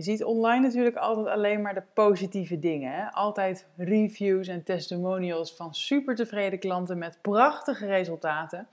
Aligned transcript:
Je 0.00 0.06
ziet 0.06 0.24
online 0.24 0.60
natuurlijk 0.60 0.96
altijd 0.96 1.26
alleen 1.26 1.62
maar 1.62 1.74
de 1.74 1.82
positieve 1.94 2.58
dingen. 2.58 2.92
Hè? 2.92 3.10
Altijd 3.12 3.66
reviews 3.76 4.48
en 4.48 4.62
testimonials 4.62 5.54
van 5.54 5.74
super 5.74 6.14
tevreden 6.14 6.58
klanten 6.58 6.98
met 6.98 7.18
prachtige 7.22 7.86
resultaten. 7.86 8.66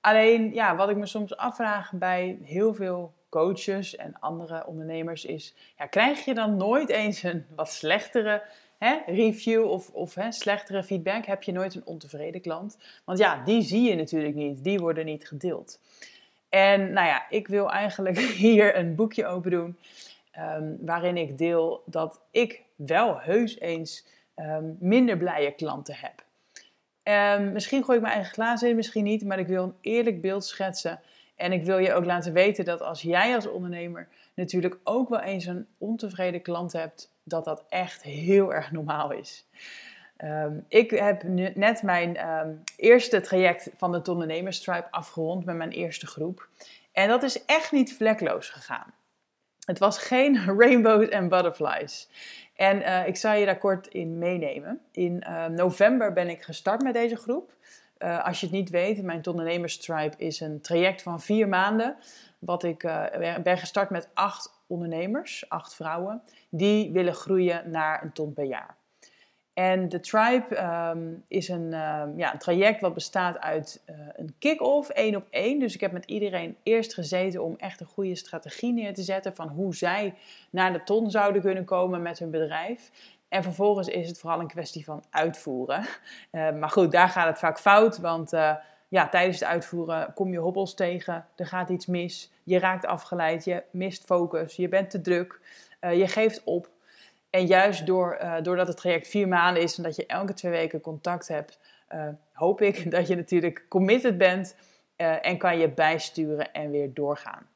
Alleen, 0.00 0.54
ja, 0.54 0.76
wat 0.76 0.88
ik 0.88 0.96
me 0.96 1.06
soms 1.06 1.36
afvraag 1.36 1.92
bij 1.92 2.38
heel 2.42 2.74
veel 2.74 3.12
coaches 3.28 3.96
en 3.96 4.14
andere 4.20 4.66
ondernemers 4.66 5.24
is: 5.24 5.54
ja, 5.78 5.86
krijg 5.86 6.24
je 6.24 6.34
dan 6.34 6.56
nooit 6.56 6.88
eens 6.88 7.22
een 7.22 7.44
wat 7.54 7.68
slechtere 7.68 8.42
hè, 8.78 8.98
review 9.06 9.64
of, 9.64 9.90
of 9.90 10.14
hè, 10.14 10.32
slechtere 10.32 10.82
feedback? 10.82 11.24
Heb 11.24 11.42
je 11.42 11.52
nooit 11.52 11.74
een 11.74 11.86
ontevreden 11.86 12.40
klant? 12.40 12.78
Want 13.04 13.18
ja, 13.18 13.44
die 13.44 13.62
zie 13.62 13.88
je 13.88 13.94
natuurlijk 13.94 14.34
niet, 14.34 14.64
die 14.64 14.78
worden 14.78 15.04
niet 15.04 15.28
gedeeld. 15.28 15.78
En 16.48 16.92
nou 16.92 17.06
ja, 17.06 17.28
ik 17.28 17.48
wil 17.48 17.70
eigenlijk 17.70 18.18
hier 18.44 18.76
een 18.76 18.94
boekje 18.94 19.26
open 19.26 19.50
doen. 19.50 19.76
Um, 20.38 20.78
waarin 20.80 21.16
ik 21.16 21.38
deel 21.38 21.82
dat 21.86 22.20
ik 22.30 22.62
wel 22.74 23.20
heus 23.20 23.60
eens 23.60 24.06
um, 24.36 24.76
minder 24.80 25.16
blije 25.16 25.52
klanten 25.52 25.96
heb. 25.96 26.24
Um, 27.40 27.52
misschien 27.52 27.84
gooi 27.84 27.96
ik 27.96 28.02
mijn 28.02 28.14
eigen 28.14 28.32
glazen 28.32 28.68
in, 28.68 28.76
misschien 28.76 29.04
niet, 29.04 29.24
maar 29.24 29.38
ik 29.38 29.46
wil 29.46 29.62
een 29.62 29.74
eerlijk 29.80 30.20
beeld 30.20 30.44
schetsen. 30.44 31.00
En 31.36 31.52
ik 31.52 31.64
wil 31.64 31.78
je 31.78 31.92
ook 31.92 32.04
laten 32.04 32.32
weten 32.32 32.64
dat 32.64 32.80
als 32.80 33.02
jij 33.02 33.34
als 33.34 33.46
ondernemer 33.46 34.08
natuurlijk 34.34 34.76
ook 34.84 35.08
wel 35.08 35.20
eens 35.20 35.46
een 35.46 35.66
ontevreden 35.78 36.42
klant 36.42 36.72
hebt, 36.72 37.12
dat 37.22 37.44
dat 37.44 37.64
echt 37.68 38.02
heel 38.02 38.54
erg 38.54 38.70
normaal 38.70 39.10
is. 39.10 39.46
ik 40.68 40.90
heb 40.90 41.22
net 41.54 41.82
mijn 41.82 42.18
eerste 42.76 43.20
traject 43.20 43.70
van 43.76 43.92
de 43.92 44.10
Ondernemerstribe 44.10 44.90
afgerond 44.90 45.44
met 45.44 45.56
mijn 45.56 45.70
eerste 45.70 46.06
groep. 46.06 46.48
En 46.92 47.08
dat 47.08 47.22
is 47.22 47.44
echt 47.44 47.72
niet 47.72 47.96
vlekloos 47.96 48.48
gegaan. 48.48 48.92
Het 49.64 49.78
was 49.78 49.98
geen 49.98 50.44
rainbows 50.60 51.08
en 51.08 51.28
butterflies. 51.28 52.08
En 52.56 52.80
uh, 52.80 53.06
ik 53.06 53.16
zal 53.16 53.34
je 53.34 53.46
daar 53.46 53.58
kort 53.58 53.86
in 53.86 54.18
meenemen. 54.18 54.80
In 54.92 55.24
uh, 55.28 55.46
november 55.46 56.12
ben 56.12 56.28
ik 56.28 56.42
gestart 56.42 56.82
met 56.82 56.94
deze 56.94 57.16
groep. 57.16 57.52
Uh, 57.98 58.24
als 58.26 58.40
je 58.40 58.46
het 58.46 58.54
niet 58.54 58.70
weet, 58.70 59.02
mijn 59.02 59.26
ondernemerstribe 59.26 60.16
is 60.16 60.40
een 60.40 60.60
traject 60.60 61.02
van 61.02 61.20
vier 61.20 61.48
maanden. 61.48 61.96
Wat 62.38 62.62
ik 62.62 62.78
ben 63.42 63.58
gestart 63.58 63.90
met 63.90 64.08
acht 64.14 64.62
ondernemers, 64.66 65.44
acht 65.48 65.74
vrouwen, 65.74 66.22
die 66.48 66.92
willen 66.92 67.14
groeien 67.14 67.70
naar 67.70 68.02
een 68.02 68.12
ton 68.12 68.32
per 68.32 68.44
jaar. 68.44 68.76
En 69.54 69.88
de 69.88 70.00
Tribe 70.00 70.60
um, 70.94 71.24
is 71.28 71.48
een, 71.48 71.72
um, 71.72 72.18
ja, 72.18 72.36
traject 72.36 72.80
wat 72.80 72.94
bestaat 72.94 73.38
uit 73.38 73.82
uh, 73.90 73.96
een 74.12 74.34
kick-off, 74.38 74.88
één 74.88 75.16
op 75.16 75.26
één. 75.30 75.58
Dus 75.58 75.74
ik 75.74 75.80
heb 75.80 75.92
met 75.92 76.04
iedereen 76.04 76.56
eerst 76.62 76.94
gezeten 76.94 77.42
om 77.42 77.54
echt 77.56 77.80
een 77.80 77.86
goede 77.86 78.16
strategie 78.16 78.72
neer 78.72 78.94
te 78.94 79.02
zetten 79.02 79.34
van 79.34 79.48
hoe 79.48 79.74
zij 79.74 80.14
naar 80.50 80.72
de 80.72 80.82
ton 80.82 81.10
zouden 81.10 81.42
kunnen 81.42 81.64
komen 81.64 82.02
met 82.02 82.18
hun 82.18 82.30
bedrijf. 82.30 82.90
En 83.28 83.42
vervolgens 83.42 83.88
is 83.88 84.08
het 84.08 84.18
vooral 84.18 84.40
een 84.40 84.46
kwestie 84.46 84.84
van 84.84 85.04
uitvoeren. 85.10 85.86
Uh, 86.32 86.52
maar 86.60 86.70
goed, 86.70 86.92
daar 86.92 87.08
gaat 87.08 87.28
het 87.28 87.38
vaak 87.38 87.60
fout, 87.60 87.98
want 87.98 88.32
uh, 88.32 88.54
ja, 88.88 89.08
tijdens 89.08 89.40
het 89.40 89.48
uitvoeren 89.48 90.12
kom 90.14 90.32
je 90.32 90.38
hobbels 90.38 90.74
tegen, 90.74 91.26
er 91.36 91.46
gaat 91.46 91.68
iets 91.68 91.86
mis, 91.86 92.32
je 92.44 92.58
raakt 92.58 92.86
afgeleid, 92.86 93.44
je 93.44 93.62
mist 93.70 94.04
focus, 94.04 94.56
je 94.56 94.68
bent 94.68 94.90
te 94.90 95.00
druk, 95.00 95.40
je 95.80 96.08
geeft 96.08 96.44
op. 96.44 96.68
En 97.32 97.46
juist 97.46 97.86
door, 97.86 98.18
uh, 98.22 98.34
doordat 98.42 98.66
het 98.66 98.76
traject 98.76 99.08
vier 99.08 99.28
maanden 99.28 99.62
is 99.62 99.76
en 99.76 99.82
dat 99.82 99.96
je 99.96 100.06
elke 100.06 100.34
twee 100.34 100.52
weken 100.52 100.80
contact 100.80 101.28
hebt, 101.28 101.58
uh, 101.94 102.08
hoop 102.32 102.60
ik 102.60 102.90
dat 102.90 103.08
je 103.08 103.16
natuurlijk 103.16 103.64
committed 103.68 104.18
bent 104.18 104.56
uh, 104.96 105.26
en 105.26 105.38
kan 105.38 105.58
je 105.58 105.70
bijsturen 105.70 106.52
en 106.52 106.70
weer 106.70 106.94
doorgaan. 106.94 107.46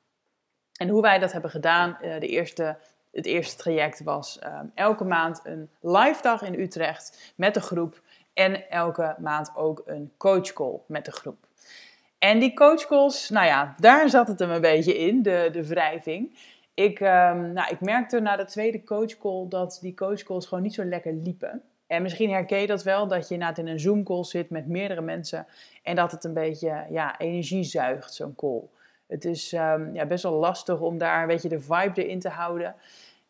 En 0.79 0.89
hoe 0.89 1.03
wij 1.03 1.19
dat 1.19 1.33
hebben 1.33 1.51
gedaan, 1.51 1.99
de 2.01 2.27
eerste, 2.27 2.77
het 3.13 3.27
eerste 3.27 3.57
traject 3.57 4.03
was 4.03 4.39
elke 4.75 5.05
maand 5.05 5.41
een 5.45 5.71
live 5.81 6.23
dag 6.23 6.43
in 6.43 6.61
Utrecht 6.61 7.33
met 7.37 7.55
de 7.55 7.61
groep 7.61 8.01
en 8.35 8.71
elke 8.71 9.15
maand 9.19 9.53
ook 9.55 9.83
een 9.87 10.13
coachcall 10.17 10.81
met 10.87 11.05
de 11.05 11.13
groep. 11.13 11.47
En 12.19 12.39
die 12.39 12.55
coachcalls, 12.55 13.29
nou 13.29 13.47
ja, 13.47 13.75
daar 13.79 14.09
zat 14.09 14.29
het 14.29 14.39
hem 14.39 14.51
een 14.51 14.61
beetje 14.61 14.99
in, 14.99 15.23
de, 15.23 15.49
de 15.53 15.67
wrijving. 15.67 16.39
Ik, 16.77 17.01
um, 17.01 17.53
nou, 17.53 17.71
ik 17.71 17.81
merkte 17.81 18.21
na 18.21 18.37
de 18.37 18.45
tweede 18.45 18.85
coachcall 18.85 19.47
dat 19.49 19.79
die 19.81 19.95
coachcalls 19.95 20.47
gewoon 20.47 20.63
niet 20.63 20.75
zo 20.75 20.85
lekker 20.85 21.13
liepen. 21.13 21.63
En 21.87 22.03
misschien 22.03 22.31
herken 22.31 22.59
je 22.59 22.67
dat 22.67 22.83
wel, 22.83 23.09
dat 23.09 23.29
je 23.29 23.35
inderdaad 23.35 23.59
in 23.59 23.67
een 23.67 23.81
Zoom-call 23.81 24.25
zit 24.25 24.51
met 24.51 24.67
meerdere 24.67 25.01
mensen 25.01 25.47
en 25.83 25.97
dat 25.97 26.11
het 26.11 26.25
een 26.25 26.33
beetje 26.33 26.87
ja, 26.91 27.19
energie 27.19 27.65
zuigt, 27.65 28.15
zo'n 28.15 28.35
call. 28.35 28.63
Het 29.07 29.25
is 29.25 29.53
um, 29.53 29.95
ja, 29.95 30.07
best 30.07 30.23
wel 30.23 30.33
lastig 30.33 30.81
om 30.81 30.99
daar 30.99 31.21
een 31.21 31.29
beetje 31.29 31.49
de 31.49 31.61
vibe 31.61 32.05
erin 32.05 32.21
te 32.21 32.29
houden. 32.29 32.75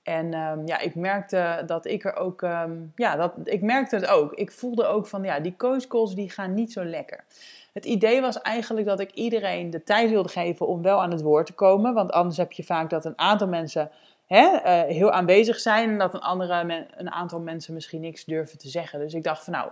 En 0.03 0.35
um, 0.35 0.67
ja, 0.67 0.79
ik 0.79 0.95
merkte 0.95 1.63
dat 1.67 1.87
ik 1.87 2.05
er 2.05 2.17
ook, 2.17 2.41
ja, 2.95 3.17
dat, 3.17 3.33
ik 3.45 3.63
merkte 3.63 3.97
het 3.97 4.07
ook. 4.07 4.33
Ik 4.33 4.53
voelde 4.53 4.85
ook 4.87 5.07
van, 5.07 5.23
ja, 5.23 5.41
die 5.41 5.57
coachcalls 5.57 6.15
die 6.15 6.31
gaan 6.31 6.55
niet 6.55 6.73
zo 6.73 6.85
lekker. 6.85 7.25
Het 7.77 7.85
idee 7.85 8.21
was 8.21 8.43
eigenlijk 8.43 8.87
dat 8.87 9.01
ik 9.01 9.13
iedereen 9.13 9.71
de 9.71 9.83
tijd 9.83 10.11
wilde 10.11 10.29
geven 10.29 10.67
om 10.67 10.83
wel 10.83 11.03
aan 11.03 11.11
het 11.11 11.23
woord 11.23 11.47
te 11.47 11.53
komen. 11.53 11.95
Want 11.95 12.13
anders 12.13 12.37
heb 12.37 12.53
je 12.53 12.65
vaak 12.65 12.91
dat 12.91 13.05
een 13.05 13.19
aantal 13.19 13.49
mensen 13.49 13.91
hè, 14.27 14.53
uh, 14.53 14.95
heel 14.95 15.11
aanwezig 15.11 15.61
zijn 15.61 15.91
en 15.91 15.99
dat 15.99 16.15
een, 16.15 16.21
andere 16.21 16.87
een 16.91 17.11
aantal 17.11 17.41
mensen 17.41 17.75
misschien 17.75 18.01
niks 18.01 18.25
durven 18.25 18.59
te 18.59 18.69
zeggen. 18.69 18.99
Dus 18.99 19.15
ik 19.15 19.23
dacht 19.23 19.45
van 19.45 19.53
nou, 19.53 19.71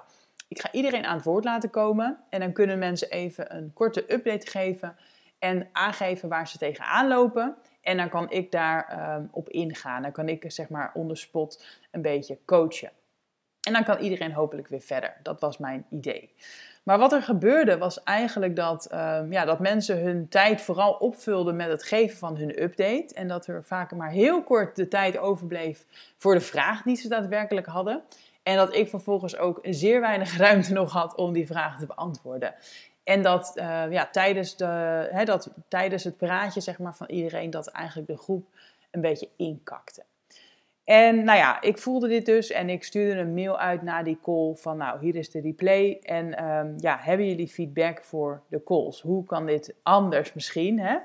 ik 0.49 0.61
ga 0.61 0.73
iedereen 0.73 1.05
aan 1.05 1.17
het 1.17 1.25
woord 1.25 1.45
laten 1.45 1.71
komen. 1.71 2.19
En 2.29 2.41
dan 2.41 2.53
kunnen 2.53 2.79
mensen 2.79 3.11
even 3.11 3.57
een 3.57 3.73
korte 3.73 4.13
update 4.13 4.47
geven 4.47 4.97
en 5.39 5.69
aangeven 5.73 6.29
waar 6.29 6.49
ze 6.49 6.59
tegenaan 6.59 7.09
lopen. 7.09 7.57
En 7.83 7.97
dan 7.97 8.09
kan 8.09 8.31
ik 8.31 8.51
daar 8.51 9.15
um, 9.17 9.29
op 9.31 9.49
ingaan. 9.49 10.03
Dan 10.03 10.13
kan 10.13 10.29
ik 10.29 10.45
zeg 10.47 10.69
maar 10.69 10.91
on 10.95 11.09
the 11.09 11.15
spot 11.15 11.65
een 11.91 12.03
beetje 12.03 12.39
coachen. 12.45 12.91
En 13.65 13.73
dan 13.73 13.85
kan 13.85 13.99
iedereen 13.99 14.33
hopelijk 14.33 14.69
weer 14.69 14.81
verder. 14.81 15.17
Dat 15.23 15.41
was 15.41 15.59
mijn 15.59 15.87
idee. 15.91 16.35
Maar 16.83 16.99
wat 16.99 17.13
er 17.13 17.23
gebeurde 17.23 17.79
was 17.79 18.03
eigenlijk 18.03 18.57
dat, 18.57 18.93
um, 18.93 19.33
ja, 19.33 19.45
dat 19.45 19.59
mensen 19.59 19.99
hun 19.99 20.29
tijd 20.29 20.61
vooral 20.61 20.93
opvulden 20.93 21.57
met 21.57 21.69
het 21.69 21.85
geven 21.85 22.17
van 22.19 22.37
hun 22.37 22.63
update. 22.63 23.15
En 23.15 23.29
dat 23.29 23.47
er 23.47 23.65
vaak 23.65 23.95
maar 23.95 24.11
heel 24.11 24.43
kort 24.43 24.77
de 24.77 24.89
tijd 24.89 25.19
overbleef 25.19 25.85
voor 26.17 26.35
de 26.35 26.41
vraag 26.41 26.83
die 26.83 26.97
ze 26.97 27.09
daadwerkelijk 27.09 27.67
hadden. 27.67 28.03
En 28.43 28.57
dat 28.57 28.75
ik 28.75 28.89
vervolgens 28.89 29.37
ook 29.37 29.59
zeer 29.63 30.01
weinig 30.01 30.37
ruimte 30.47 30.73
nog 30.73 30.93
had 30.93 31.15
om 31.15 31.33
die 31.33 31.47
vraag 31.47 31.79
te 31.79 31.87
beantwoorden. 31.87 32.55
En 33.05 33.23
dat, 33.23 33.53
uh, 33.57 33.93
ja, 33.93 34.09
tijdens, 34.11 34.57
de, 34.57 34.65
hè, 35.11 35.25
dat 35.25 35.51
tijdens 35.69 36.05
het 36.05 36.17
praatje 36.17 36.61
zeg 36.61 36.79
maar, 36.79 36.95
van 36.95 37.11
iedereen, 37.11 37.51
dat 37.51 37.67
eigenlijk 37.67 38.09
de 38.09 38.17
groep 38.17 38.47
een 38.91 39.01
beetje 39.01 39.29
inkakte. 39.37 40.03
En 40.85 41.25
nou 41.25 41.39
ja, 41.39 41.61
ik 41.63 41.79
voelde 41.79 42.09
dit 42.09 42.27
dus 42.27 42.51
en 42.51 42.69
ik 42.69 42.85
stuurde 42.85 43.21
een 43.21 43.35
mail 43.35 43.59
uit 43.59 43.83
na 43.83 44.03
die 44.03 44.19
call 44.23 44.55
van 44.55 44.77
nou, 44.77 45.01
hier 45.01 45.15
is 45.15 45.31
de 45.31 45.41
replay. 45.41 45.99
En 46.03 46.45
um, 46.45 46.75
ja, 46.79 46.99
hebben 47.01 47.29
jullie 47.29 47.49
feedback 47.49 48.05
voor 48.05 48.43
de 48.49 48.63
calls? 48.65 49.01
Hoe 49.01 49.25
kan 49.25 49.47
dit 49.47 49.75
anders 49.83 50.33
misschien? 50.33 50.81
Hè? 50.81 50.97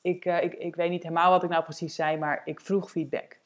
Ik, 0.00 0.24
uh, 0.24 0.42
ik, 0.42 0.54
ik 0.54 0.76
weet 0.76 0.90
niet 0.90 1.02
helemaal 1.02 1.30
wat 1.30 1.42
ik 1.42 1.50
nou 1.50 1.64
precies 1.64 1.94
zei, 1.94 2.16
maar 2.16 2.42
ik 2.44 2.60
vroeg 2.60 2.90
feedback. 2.90 3.38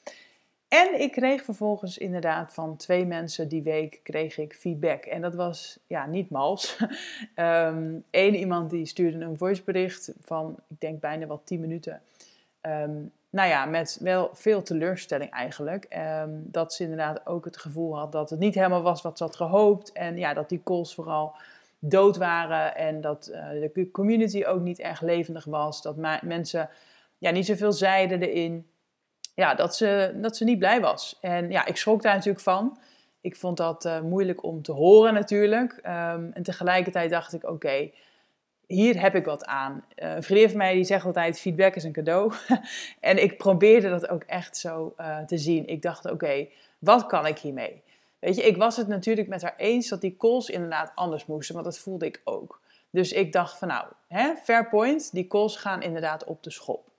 En 0.68 1.00
ik 1.00 1.12
kreeg 1.12 1.44
vervolgens 1.44 1.98
inderdaad 1.98 2.54
van 2.54 2.76
twee 2.76 3.06
mensen 3.06 3.48
die 3.48 3.62
week 3.62 4.00
kreeg 4.02 4.38
ik 4.38 4.54
feedback. 4.54 5.04
En 5.04 5.20
dat 5.20 5.34
was 5.34 5.78
ja, 5.86 6.06
niet 6.06 6.30
mals. 6.30 6.76
Eén 7.34 8.04
um, 8.10 8.34
iemand 8.34 8.70
die 8.70 8.86
stuurde 8.86 9.24
een 9.24 9.36
voicebericht 9.36 10.12
van, 10.20 10.56
ik 10.68 10.80
denk 10.80 11.00
bijna 11.00 11.26
wel 11.26 11.42
10 11.44 11.60
minuten. 11.60 12.02
Um, 12.62 13.12
nou 13.32 13.48
ja, 13.48 13.64
met 13.64 13.98
wel 14.00 14.30
veel 14.32 14.62
teleurstelling 14.62 15.30
eigenlijk. 15.30 15.86
Um, 16.22 16.42
dat 16.46 16.74
ze 16.74 16.82
inderdaad 16.82 17.26
ook 17.26 17.44
het 17.44 17.56
gevoel 17.56 17.98
had 17.98 18.12
dat 18.12 18.30
het 18.30 18.38
niet 18.38 18.54
helemaal 18.54 18.82
was 18.82 19.02
wat 19.02 19.18
ze 19.18 19.24
had 19.24 19.36
gehoopt. 19.36 19.92
En 19.92 20.16
ja, 20.18 20.34
dat 20.34 20.48
die 20.48 20.60
calls 20.64 20.94
vooral 20.94 21.34
dood 21.78 22.16
waren. 22.16 22.76
En 22.76 23.00
dat 23.00 23.30
uh, 23.32 23.48
de 23.74 23.88
community 23.92 24.44
ook 24.44 24.60
niet 24.60 24.78
erg 24.78 25.00
levendig 25.00 25.44
was. 25.44 25.82
Dat 25.82 25.96
mensen 26.22 26.68
ja, 27.18 27.30
niet 27.30 27.46
zoveel 27.46 27.72
zeiden 27.72 28.22
erin. 28.22 28.66
Ja, 29.34 29.54
dat 29.54 29.76
ze, 29.76 30.18
dat 30.20 30.36
ze 30.36 30.44
niet 30.44 30.58
blij 30.58 30.80
was. 30.80 31.18
En 31.20 31.50
ja, 31.50 31.66
ik 31.66 31.76
schrok 31.76 32.02
daar 32.02 32.14
natuurlijk 32.14 32.44
van. 32.44 32.78
Ik 33.20 33.36
vond 33.36 33.56
dat 33.56 33.84
uh, 33.84 34.00
moeilijk 34.00 34.42
om 34.42 34.62
te 34.62 34.72
horen 34.72 35.14
natuurlijk. 35.14 35.72
Um, 35.72 36.30
en 36.32 36.42
tegelijkertijd 36.42 37.10
dacht 37.10 37.32
ik, 37.32 37.44
oké, 37.44 37.90
hier 38.72 39.00
heb 39.00 39.14
ik 39.14 39.24
wat 39.24 39.44
aan. 39.44 39.84
Uh, 39.96 40.14
een 40.14 40.22
vriendin 40.22 40.48
van 40.48 40.58
mij 40.58 40.74
die 40.74 40.84
zegt 40.84 41.04
altijd, 41.04 41.40
feedback 41.40 41.74
is 41.74 41.84
een 41.84 41.92
cadeau. 41.92 42.32
en 43.00 43.22
ik 43.22 43.36
probeerde 43.36 43.88
dat 43.88 44.08
ook 44.08 44.22
echt 44.22 44.56
zo 44.56 44.94
uh, 45.00 45.18
te 45.18 45.38
zien. 45.38 45.66
Ik 45.66 45.82
dacht, 45.82 46.10
oké, 46.10 46.46
wat 46.78 47.06
kan 47.06 47.26
ik 47.26 47.38
hiermee? 47.38 47.82
weet 48.22 48.36
je, 48.36 48.42
ik 48.42 48.56
was 48.56 48.76
het 48.76 48.88
natuurlijk 48.88 49.28
met 49.28 49.42
haar 49.42 49.56
eens 49.56 49.88
dat 49.88 50.00
die 50.00 50.16
calls 50.16 50.50
inderdaad 50.50 50.92
anders 50.94 51.26
moesten, 51.26 51.54
want 51.54 51.66
dat 51.66 51.78
voelde 51.78 52.06
ik 52.06 52.20
ook. 52.24 52.60
Dus 52.90 53.12
ik 53.12 53.32
dacht 53.32 53.58
van 53.58 53.68
nou, 53.68 53.86
hè, 54.08 54.34
fair 54.36 54.68
point, 54.68 55.12
die 55.12 55.26
calls 55.26 55.56
gaan 55.56 55.82
inderdaad 55.82 56.24
op 56.24 56.42
de 56.42 56.50
schop. 56.50 56.91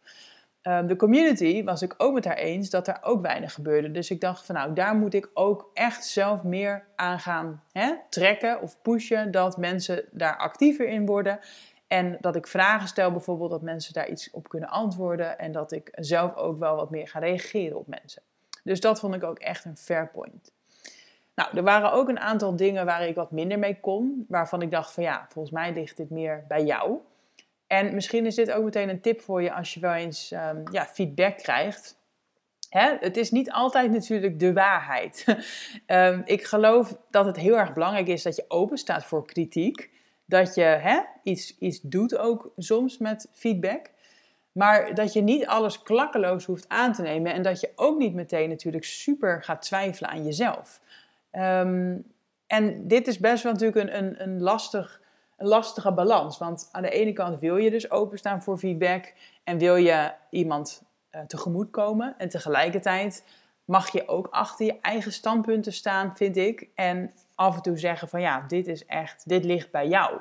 Ehm, 0.63 0.87
de 0.87 0.95
community 0.95 1.63
was 1.63 1.81
ik 1.81 1.93
ook 1.97 2.13
met 2.13 2.25
haar 2.25 2.37
eens 2.37 2.69
dat 2.69 2.87
er 2.87 2.97
ook 3.01 3.21
weinig 3.21 3.53
gebeurde. 3.53 3.91
Dus 3.91 4.11
ik 4.11 4.21
dacht 4.21 4.45
van 4.45 4.55
nou, 4.55 4.73
daar 4.73 4.95
moet 4.95 5.13
ik 5.13 5.29
ook 5.33 5.69
echt 5.73 6.05
zelf 6.05 6.43
meer 6.43 6.85
aan 6.95 7.19
gaan 7.19 7.63
hè, 7.71 7.93
trekken 8.09 8.61
of 8.61 8.81
pushen. 8.81 9.31
Dat 9.31 9.57
mensen 9.57 10.05
daar 10.11 10.37
actiever 10.37 10.87
in 10.87 11.05
worden. 11.05 11.39
En 11.87 12.17
dat 12.21 12.35
ik 12.35 12.47
vragen 12.47 12.87
stel 12.87 13.11
bijvoorbeeld, 13.11 13.51
dat 13.51 13.61
mensen 13.61 13.93
daar 13.93 14.09
iets 14.09 14.31
op 14.31 14.49
kunnen 14.49 14.69
antwoorden. 14.69 15.39
En 15.39 15.51
dat 15.51 15.71
ik 15.71 15.89
zelf 15.91 16.35
ook 16.35 16.59
wel 16.59 16.75
wat 16.75 16.89
meer 16.89 17.07
ga 17.07 17.19
reageren 17.19 17.77
op 17.77 17.87
mensen. 17.87 18.21
Dus 18.63 18.79
dat 18.79 18.99
vond 18.99 19.15
ik 19.15 19.23
ook 19.23 19.39
echt 19.39 19.65
een 19.65 19.77
fair 19.77 20.07
point. 20.07 20.51
Nou, 21.35 21.57
er 21.57 21.63
waren 21.63 21.91
ook 21.91 22.09
een 22.09 22.19
aantal 22.19 22.55
dingen 22.55 22.85
waar 22.85 23.07
ik 23.07 23.15
wat 23.15 23.31
minder 23.31 23.59
mee 23.59 23.79
kon. 23.79 24.25
Waarvan 24.27 24.61
ik 24.61 24.71
dacht 24.71 24.93
van 24.93 25.03
ja, 25.03 25.25
volgens 25.29 25.53
mij 25.53 25.73
ligt 25.73 25.97
dit 25.97 26.09
meer 26.09 26.45
bij 26.47 26.63
jou. 26.63 26.99
En 27.73 27.93
misschien 27.93 28.25
is 28.25 28.35
dit 28.35 28.51
ook 28.51 28.63
meteen 28.63 28.89
een 28.89 29.01
tip 29.01 29.21
voor 29.21 29.41
je 29.41 29.53
als 29.53 29.73
je 29.73 29.79
wel 29.79 29.93
eens 29.93 30.31
ehm, 30.31 30.61
ja, 30.71 30.85
feedback 30.85 31.37
krijgt. 31.37 31.97
Hè? 32.69 32.95
Het 32.99 33.17
is 33.17 33.31
niet 33.31 33.51
altijd 33.51 33.91
natuurlijk 33.91 34.39
de 34.39 34.53
waarheid. 34.53 35.25
um, 35.87 36.21
ik 36.35 36.43
geloof 36.43 36.97
dat 37.09 37.25
het 37.25 37.37
heel 37.37 37.57
erg 37.57 37.73
belangrijk 37.73 38.07
is 38.07 38.23
dat 38.23 38.35
je 38.35 38.45
open 38.47 38.77
staat 38.77 39.05
voor 39.05 39.25
kritiek. 39.25 39.89
Dat 40.25 40.55
je 40.55 40.61
hè, 40.61 40.99
iets, 41.23 41.57
iets 41.59 41.79
doet 41.81 42.17
ook 42.17 42.51
soms 42.57 42.97
met 42.97 43.27
feedback. 43.31 43.89
Maar 44.51 44.93
dat 44.93 45.13
je 45.13 45.21
niet 45.21 45.45
alles 45.45 45.81
klakkeloos 45.83 46.45
hoeft 46.45 46.69
aan 46.69 46.93
te 46.93 47.01
nemen. 47.01 47.33
En 47.33 47.41
dat 47.41 47.59
je 47.59 47.71
ook 47.75 47.97
niet 47.97 48.13
meteen 48.13 48.49
natuurlijk 48.49 48.83
super 48.83 49.43
gaat 49.43 49.61
twijfelen 49.61 50.09
aan 50.09 50.23
jezelf. 50.23 50.81
Um, 51.31 52.05
en 52.47 52.87
dit 52.87 53.07
is 53.07 53.19
best 53.19 53.43
wel 53.43 53.51
natuurlijk 53.51 53.87
een, 53.87 53.97
een, 53.97 54.21
een 54.21 54.41
lastig 54.41 55.01
een 55.37 55.47
lastige 55.47 55.91
balans. 55.91 56.37
Want 56.37 56.69
aan 56.71 56.81
de 56.81 56.89
ene 56.89 57.13
kant 57.13 57.39
wil 57.39 57.57
je 57.57 57.71
dus 57.71 57.91
openstaan 57.91 58.43
voor 58.43 58.57
feedback 58.57 59.13
en 59.43 59.57
wil 59.57 59.75
je 59.75 60.11
iemand 60.29 60.83
uh, 61.11 61.21
tegemoet 61.21 61.71
komen. 61.71 62.15
En 62.17 62.29
tegelijkertijd 62.29 63.25
mag 63.65 63.91
je 63.91 64.07
ook 64.07 64.27
achter 64.31 64.65
je 64.65 64.79
eigen 64.81 65.11
standpunten 65.11 65.73
staan, 65.73 66.15
vind 66.15 66.37
ik. 66.37 66.67
En 66.75 67.13
af 67.35 67.55
en 67.55 67.61
toe 67.61 67.77
zeggen 67.77 68.07
van 68.07 68.21
ja, 68.21 68.45
dit 68.47 68.67
is 68.67 68.85
echt, 68.85 69.29
dit 69.29 69.45
ligt 69.45 69.71
bij 69.71 69.87
jou. 69.87 70.19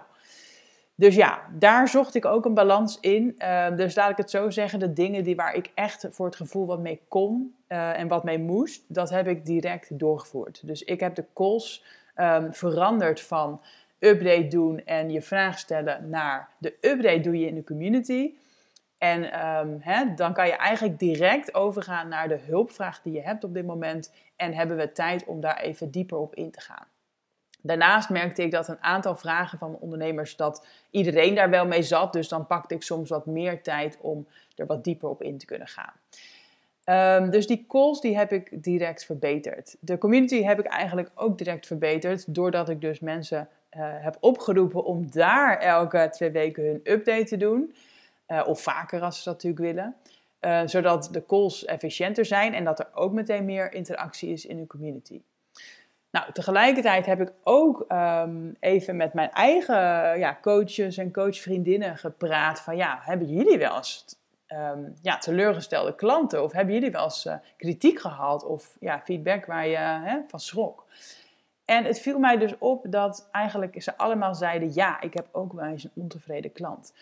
Dus 0.95 1.15
ja, 1.15 1.43
daar 1.59 1.89
zocht 1.89 2.15
ik 2.15 2.25
ook 2.25 2.45
een 2.45 2.55
balans 2.55 3.01
in. 3.01 3.35
Uh, 3.39 3.77
dus 3.77 3.95
laat 3.95 4.11
ik 4.11 4.17
het 4.17 4.31
zo 4.31 4.51
zeggen, 4.51 4.79
de 4.79 4.93
dingen 4.93 5.25
die 5.25 5.37
waar 5.37 5.55
ik 5.55 5.71
echt 5.75 6.07
voor 6.11 6.27
het 6.27 6.37
gevoel 6.37 6.67
wat 6.67 6.79
mee 6.79 7.01
kon 7.09 7.55
uh, 7.69 7.99
en 7.99 8.09
wat 8.09 8.25
mee 8.25 8.39
moest, 8.39 8.85
dat 8.89 9.11
heb 9.11 9.27
ik 9.27 9.47
direct 9.47 9.99
doorgevoerd. 9.99 10.67
Dus 10.67 10.83
ik 10.83 11.01
heb 11.01 11.15
de 11.15 11.25
calls 11.35 11.85
um, 12.17 12.55
veranderd 12.55 13.21
van 13.21 13.61
update 14.05 14.47
doen 14.47 14.85
en 14.85 15.11
je 15.11 15.23
vraag 15.23 15.59
stellen 15.59 16.09
naar 16.09 16.49
de 16.59 16.75
update 16.81 17.21
doe 17.21 17.39
je 17.39 17.47
in 17.47 17.55
de 17.55 17.65
community. 17.65 18.35
En 18.99 19.23
hè, 19.81 20.15
dan 20.15 20.33
kan 20.33 20.47
je 20.47 20.57
eigenlijk 20.57 20.99
direct 20.99 21.55
overgaan 21.55 22.09
naar 22.09 22.29
de 22.29 22.39
hulpvraag 22.47 23.03
die 23.03 23.13
je 23.13 23.23
hebt 23.23 23.45
op 23.45 23.55
dit 23.55 23.67
moment. 23.67 24.13
En 24.37 24.55
hebben 24.55 24.77
we 24.77 24.93
tijd 24.93 25.25
om 25.25 25.41
daar 25.41 25.61
even 25.61 25.91
dieper 25.91 26.19
op 26.19 26.35
in 26.35 26.51
te 26.51 26.61
gaan. 26.61 26.87
Daarnaast 27.61 28.11
merkte 28.11 28.43
ik 28.43 28.51
dat 28.51 28.69
een 28.69 28.83
aantal 28.83 29.17
vragen 29.17 29.59
van 29.59 29.77
ondernemers 29.81 30.37
dat 30.37 30.67
iedereen 30.91 31.35
daar 31.35 31.51
wel 31.51 31.67
mee 31.67 31.83
zat. 31.83 32.13
Dus 32.13 32.29
dan 32.29 32.47
pakte 32.47 32.75
ik 32.75 32.83
soms 32.83 33.09
wat 33.09 33.27
meer 33.27 33.63
tijd 33.63 33.99
om 34.01 34.27
er 34.57 34.67
wat 34.67 34.85
dieper 34.85 35.09
op 35.09 35.23
in 35.23 35.39
te 35.39 35.47
kunnen 35.47 35.69
gaan. 35.69 35.93
Um, 36.85 37.31
dus 37.31 37.47
die 37.47 37.65
calls 37.69 38.01
die 38.01 38.17
heb 38.17 38.33
ik 38.33 38.63
direct 38.65 39.05
verbeterd. 39.05 39.77
De 39.81 39.99
community 39.99 40.43
heb 40.43 40.59
ik 40.59 40.67
eigenlijk 40.67 41.11
ook 41.15 41.39
direct 41.39 41.67
verbeterd. 41.67 42.35
Doordat 42.35 42.69
ik 42.69 42.81
dus 42.81 43.01
mensen 43.01 43.49
heb 43.79 44.17
opgeroepen 44.21 44.85
om 44.85 45.11
daar 45.11 45.59
elke 45.59 46.09
twee 46.11 46.31
weken 46.31 46.65
hun 46.65 46.81
update 46.85 47.25
te 47.25 47.37
doen. 47.37 47.75
Uh, 48.29 48.43
of 48.47 48.61
vaker 48.61 49.01
als 49.01 49.17
ze 49.17 49.25
dat 49.25 49.43
natuurlijk 49.43 49.75
willen. 49.75 49.97
Uh, 50.41 50.61
zodat 50.65 51.09
de 51.13 51.27
calls 51.27 51.65
efficiënter 51.65 52.25
zijn 52.25 52.55
en 52.55 52.65
dat 52.65 52.79
er 52.79 52.89
ook 52.95 53.13
meteen 53.13 53.45
meer 53.45 53.73
interactie 53.73 54.33
is 54.33 54.47
in 54.47 54.57
de 54.57 54.67
community. 54.67 55.23
Nou, 56.11 56.33
tegelijkertijd 56.33 57.07
heb 57.07 57.21
ik 57.21 57.33
ook 57.43 57.85
um, 57.89 58.57
even 58.61 58.97
met 58.97 59.13
mijn 59.13 59.31
eigen 59.31 60.19
ja, 60.19 60.39
coaches 60.41 60.97
en 60.97 61.13
coachvriendinnen 61.13 61.97
gepraat 61.97 62.61
van 62.61 62.77
ja, 62.77 62.99
hebben 63.03 63.29
jullie 63.29 63.59
wel 63.59 63.77
eens 63.77 64.05
um, 64.49 64.95
ja, 65.03 65.19
teleurgestelde 65.19 65.95
klanten 65.95 66.43
of 66.43 66.53
hebben 66.53 66.75
jullie 66.75 66.91
wel 66.91 67.05
eens 67.05 67.29
kritiek 67.57 68.01
gehad 68.01 68.45
of 68.45 68.77
ja, 68.81 69.01
feedback 69.01 69.47
waar 69.47 69.67
je 69.67 69.77
hè, 69.77 70.19
van 70.29 70.41
schrok? 70.41 70.85
En 71.65 71.85
het 71.85 72.01
viel 72.01 72.19
mij 72.19 72.37
dus 72.37 72.59
op 72.59 72.87
dat 72.89 73.29
eigenlijk 73.33 73.83
ze 73.83 73.97
allemaal 73.97 74.35
zeiden: 74.35 74.75
ja, 74.75 75.01
ik 75.01 75.15
heb 75.15 75.29
ook 75.33 75.53
wel 75.53 75.65
eens 75.65 75.85
een 75.85 75.91
ontevreden 75.95 76.53
klant. 76.53 76.93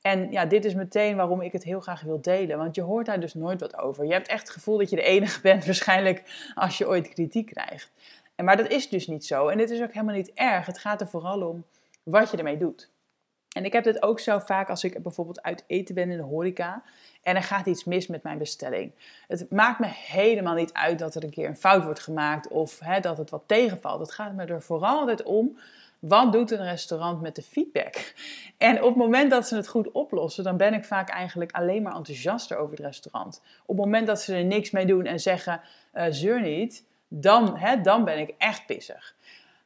En 0.00 0.30
ja, 0.30 0.46
dit 0.46 0.64
is 0.64 0.74
meteen 0.74 1.16
waarom 1.16 1.40
ik 1.40 1.52
het 1.52 1.64
heel 1.64 1.80
graag 1.80 2.00
wil 2.00 2.20
delen. 2.20 2.58
Want 2.58 2.74
je 2.74 2.82
hoort 2.82 3.06
daar 3.06 3.20
dus 3.20 3.34
nooit 3.34 3.60
wat 3.60 3.78
over. 3.78 4.04
Je 4.04 4.12
hebt 4.12 4.28
echt 4.28 4.40
het 4.40 4.50
gevoel 4.50 4.78
dat 4.78 4.90
je 4.90 4.96
de 4.96 5.02
enige 5.02 5.40
bent, 5.48 5.64
waarschijnlijk 5.64 6.50
als 6.54 6.78
je 6.78 6.88
ooit 6.88 7.08
kritiek 7.08 7.46
krijgt. 7.46 7.90
En, 8.34 8.44
maar 8.44 8.56
dat 8.56 8.68
is 8.68 8.88
dus 8.88 9.06
niet 9.06 9.26
zo. 9.26 9.48
En 9.48 9.58
dit 9.58 9.70
is 9.70 9.82
ook 9.82 9.92
helemaal 9.92 10.14
niet 10.14 10.32
erg. 10.34 10.66
Het 10.66 10.78
gaat 10.78 11.00
er 11.00 11.08
vooral 11.08 11.48
om 11.48 11.64
wat 12.02 12.30
je 12.30 12.36
ermee 12.36 12.58
doet. 12.58 12.90
En 13.56 13.64
ik 13.64 13.72
heb 13.72 13.84
dit 13.84 14.02
ook 14.02 14.20
zo 14.20 14.38
vaak 14.38 14.68
als 14.70 14.84
ik 14.84 15.02
bijvoorbeeld 15.02 15.42
uit 15.42 15.64
eten 15.66 15.94
ben 15.94 16.10
in 16.10 16.16
de 16.16 16.22
horeca 16.22 16.82
en 17.22 17.36
er 17.36 17.42
gaat 17.42 17.66
iets 17.66 17.84
mis 17.84 18.06
met 18.06 18.22
mijn 18.22 18.38
bestelling. 18.38 18.92
Het 19.26 19.50
maakt 19.50 19.78
me 19.78 19.86
helemaal 19.86 20.54
niet 20.54 20.72
uit 20.72 20.98
dat 20.98 21.14
er 21.14 21.24
een 21.24 21.30
keer 21.30 21.48
een 21.48 21.56
fout 21.56 21.84
wordt 21.84 22.00
gemaakt 22.00 22.48
of 22.48 22.78
hè, 22.78 23.00
dat 23.00 23.18
het 23.18 23.30
wat 23.30 23.42
tegenvalt. 23.46 24.00
Het 24.00 24.12
gaat 24.12 24.34
me 24.34 24.44
er 24.44 24.62
vooral 24.62 24.98
altijd 24.98 25.22
om. 25.22 25.58
Wat 25.98 26.32
doet 26.32 26.50
een 26.50 26.64
restaurant 26.64 27.20
met 27.20 27.34
de 27.34 27.42
feedback? 27.42 27.94
En 28.58 28.82
op 28.82 28.88
het 28.88 28.96
moment 28.96 29.30
dat 29.30 29.48
ze 29.48 29.56
het 29.56 29.68
goed 29.68 29.90
oplossen, 29.90 30.44
dan 30.44 30.56
ben 30.56 30.74
ik 30.74 30.84
vaak 30.84 31.08
eigenlijk 31.08 31.52
alleen 31.52 31.82
maar 31.82 31.94
enthousiaster 31.94 32.56
over 32.56 32.76
het 32.76 32.84
restaurant. 32.84 33.42
Op 33.66 33.76
het 33.76 33.84
moment 33.84 34.06
dat 34.06 34.20
ze 34.20 34.34
er 34.34 34.44
niks 34.44 34.70
mee 34.70 34.86
doen 34.86 35.04
en 35.04 35.20
zeggen, 35.20 35.60
uh, 35.94 36.04
zeur 36.10 36.42
niet, 36.42 36.84
dan, 37.08 37.56
hè, 37.56 37.80
dan 37.80 38.04
ben 38.04 38.18
ik 38.18 38.34
echt 38.38 38.66
pissig. 38.66 39.14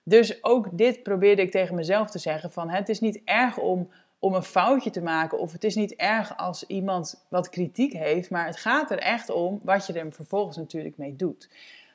Dus 0.02 0.44
ook 0.44 0.68
dit 0.78 1.02
probeerde 1.02 1.42
ik 1.42 1.50
tegen 1.50 1.74
mezelf 1.74 2.10
te 2.10 2.18
zeggen: 2.18 2.52
van 2.52 2.70
het 2.70 2.88
is 2.88 3.00
niet 3.00 3.20
erg 3.24 3.58
om, 3.58 3.90
om 4.18 4.34
een 4.34 4.42
foutje 4.42 4.90
te 4.90 5.02
maken, 5.02 5.38
of 5.38 5.52
het 5.52 5.64
is 5.64 5.74
niet 5.74 5.94
erg 5.94 6.36
als 6.36 6.66
iemand 6.66 7.24
wat 7.28 7.48
kritiek 7.48 7.92
heeft, 7.92 8.30
maar 8.30 8.46
het 8.46 8.56
gaat 8.56 8.90
er 8.90 8.98
echt 8.98 9.30
om 9.30 9.60
wat 9.62 9.86
je 9.86 9.92
er 9.92 10.12
vervolgens 10.12 10.56
natuurlijk 10.56 10.96
mee 10.96 11.16
doet. 11.16 11.48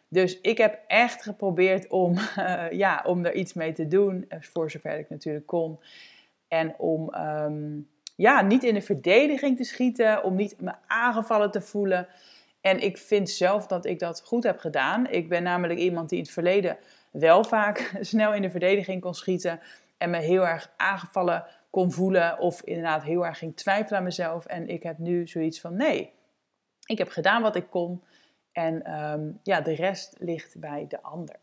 Dus 0.09 0.41
ik 0.41 0.57
heb 0.57 0.79
echt 0.87 1.23
geprobeerd 1.23 1.87
om, 1.87 2.17
uh, 2.37 2.71
ja, 2.83 3.03
om 3.05 3.25
er 3.25 3.33
iets 3.33 3.53
mee 3.53 3.73
te 3.73 3.87
doen, 3.87 4.25
eh, 4.29 4.41
voor 4.41 4.71
zover 4.71 4.99
ik 4.99 5.09
natuurlijk 5.09 5.45
kon. 5.45 5.79
En 6.47 6.75
om 6.77 7.13
um, 7.15 7.87
ja, 8.15 8.41
niet 8.41 8.63
in 8.63 8.73
de 8.73 8.81
verdediging 8.81 9.57
te 9.57 9.63
schieten, 9.63 10.23
om 10.23 10.35
niet 10.35 10.61
me 10.61 10.73
aangevallen 10.87 11.51
te 11.51 11.61
voelen. 11.61 12.07
En 12.61 12.79
ik 12.79 12.97
vind 12.97 13.29
zelf 13.29 13.67
dat 13.67 13.85
ik 13.85 13.99
dat 13.99 14.21
goed 14.25 14.43
heb 14.43 14.59
gedaan. 14.59 15.07
Ik 15.07 15.29
ben 15.29 15.43
namelijk 15.43 15.79
iemand 15.79 16.09
die 16.09 16.17
in 16.17 16.23
het 16.23 16.33
verleden 16.33 16.77
wel 17.11 17.43
vaak 17.43 17.91
snel 17.99 18.33
in 18.33 18.41
de 18.41 18.49
verdediging 18.49 19.01
kon 19.01 19.13
schieten 19.13 19.59
en 19.97 20.09
me 20.09 20.17
heel 20.17 20.47
erg 20.47 20.73
aangevallen 20.77 21.45
kon 21.69 21.91
voelen 21.91 22.39
of 22.39 22.61
inderdaad 22.61 23.03
heel 23.03 23.25
erg 23.25 23.37
ging 23.37 23.55
twijfelen 23.55 23.97
aan 23.97 24.03
mezelf. 24.03 24.45
En 24.45 24.67
ik 24.67 24.83
heb 24.83 24.97
nu 24.97 25.27
zoiets 25.27 25.61
van 25.61 25.75
nee, 25.75 26.13
ik 26.85 26.97
heb 26.97 27.09
gedaan 27.09 27.41
wat 27.41 27.55
ik 27.55 27.69
kon 27.69 28.03
en 28.51 29.01
um, 29.01 29.39
ja, 29.43 29.61
de 29.61 29.75
rest 29.75 30.15
ligt 30.19 30.59
bij 30.59 30.85
de 30.87 31.01
ander. 31.01 31.35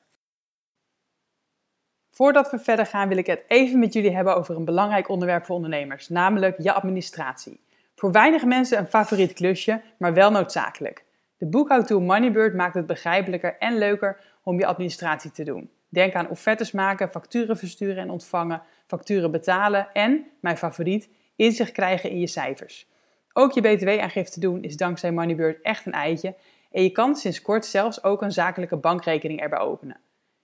Voordat 2.11 2.51
we 2.51 2.59
verder 2.59 2.87
gaan 2.87 3.09
wil 3.09 3.17
ik 3.17 3.27
het 3.27 3.45
even 3.49 3.79
met 3.79 3.93
jullie 3.93 4.15
hebben 4.15 4.37
over 4.37 4.57
een 4.57 4.65
belangrijk 4.65 5.09
onderwerp 5.09 5.45
voor 5.45 5.57
ondernemers, 5.57 6.09
namelijk 6.09 6.63
je 6.63 6.73
administratie. 6.73 7.61
Voor 7.95 8.13
weinig 8.13 8.45
mensen 8.45 8.79
een 8.79 8.87
favoriet 8.87 9.33
klusje, 9.33 9.83
maar 9.99 10.15
wel 10.15 10.31
noodzakelijk. 10.31 11.05
De 11.37 11.47
boekhoudtool 11.47 12.01
Moneybird 12.01 12.55
maakt 12.55 12.75
het 12.75 12.87
begrijpelijker 12.87 13.57
en 13.59 13.79
leuker 13.79 14.34
om 14.45 14.59
je 14.59 14.67
administratie 14.67 15.31
te 15.31 15.45
doen. 15.45 15.71
Denk 15.89 16.15
aan 16.15 16.29
offertes 16.29 16.73
maken, 16.73 17.11
facturen 17.11 17.57
versturen 17.57 17.97
en 17.97 18.11
ontvangen, 18.11 18.63
facturen 18.87 19.31
betalen 19.31 19.93
en, 19.93 20.27
mijn 20.41 20.57
favoriet, 20.57 21.09
inzicht 21.37 21.73
krijgen 21.73 22.11
in 22.11 22.21
je 22.21 22.27
cijfers. 22.27 22.87
Ook 23.33 23.53
je 23.53 23.61
btw-aangifte 23.61 24.41
doen 24.41 24.63
is 24.63 24.77
dankzij 24.77 25.13
Moneybird 25.13 25.63
echt 25.63 25.87
een 25.87 25.93
eitje 25.93 26.35
en 26.71 26.83
je 26.83 26.91
kan 26.91 27.17
sinds 27.17 27.43
kort 27.43 27.67
zelfs 27.67 28.05
ook 28.05 28.23
een 28.23 28.33
zakelijke 28.33 28.77
bankrekening 28.77 29.41
erbij 29.41 29.59
openen. 29.59 30.01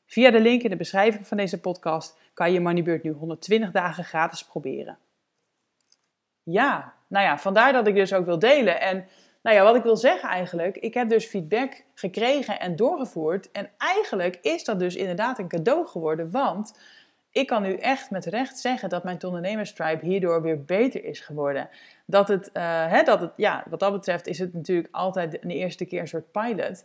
Via 0.07 0.31
de 0.31 0.41
link 0.41 0.63
in 0.63 0.71
de 0.71 0.77
beschrijving 0.77 1.27
van 1.27 1.37
deze 1.37 1.61
podcast 1.61 2.19
kan 2.35 2.53
je 2.53 2.61
Moneybird 2.61 3.03
nu 3.03 3.11
120 3.11 3.71
dagen 3.71 4.05
gratis 4.05 4.45
proberen. 4.45 4.99
Ja, 6.43 6.95
nou 7.07 7.25
ja, 7.25 7.39
vandaar 7.39 7.73
dat 7.73 7.87
ik 7.87 7.95
dus 7.95 8.13
ook 8.13 8.25
wil 8.25 8.39
delen. 8.39 8.81
En 8.81 9.07
nou 9.43 9.57
ja, 9.57 9.63
wat 9.63 9.77
ik 9.77 9.83
wil 9.83 9.97
zeggen 9.97 10.29
eigenlijk, 10.29 10.77
ik 10.77 10.95
heb 10.95 11.09
dus 11.09 11.27
feedback 11.27 11.85
gekregen 11.95 12.61
en 12.61 12.77
doorgevoerd. 12.77 13.51
En 13.51 13.71
eigenlijk 13.79 14.39
is 14.43 14.65
dat 14.65 14.79
dus 14.79 14.97
inderdaad 14.97 15.39
een 15.39 15.49
cadeau 15.49 15.87
geworden, 15.87 16.31
want 16.31 16.79
ik 17.33 17.47
kan 17.47 17.63
nu 17.63 17.75
echt 17.75 18.11
met 18.11 18.25
recht 18.25 18.59
zeggen 18.59 18.89
dat 18.89 19.05
mijn 19.05 19.25
ondernemerstribe 19.25 20.07
hierdoor 20.07 20.43
weer 20.43 20.65
beter 20.65 21.05
is 21.05 21.21
geworden. 21.21 21.69
Dat 22.07 22.29
het, 22.29 22.51
uh, 22.53 22.87
hè, 22.87 23.03
dat 23.03 23.21
het, 23.21 23.33
ja, 23.37 23.65
wat 23.71 23.81
dat 23.81 23.93
betreft 23.93 24.27
is 24.27 24.39
het 24.39 24.55
natuurlijk 24.55 24.95
altijd 24.95 25.31
de 25.31 25.55
eerste 25.55 25.85
keer 25.85 26.01
een 26.01 26.09
soort 26.09 26.33
pilot. 26.33 26.85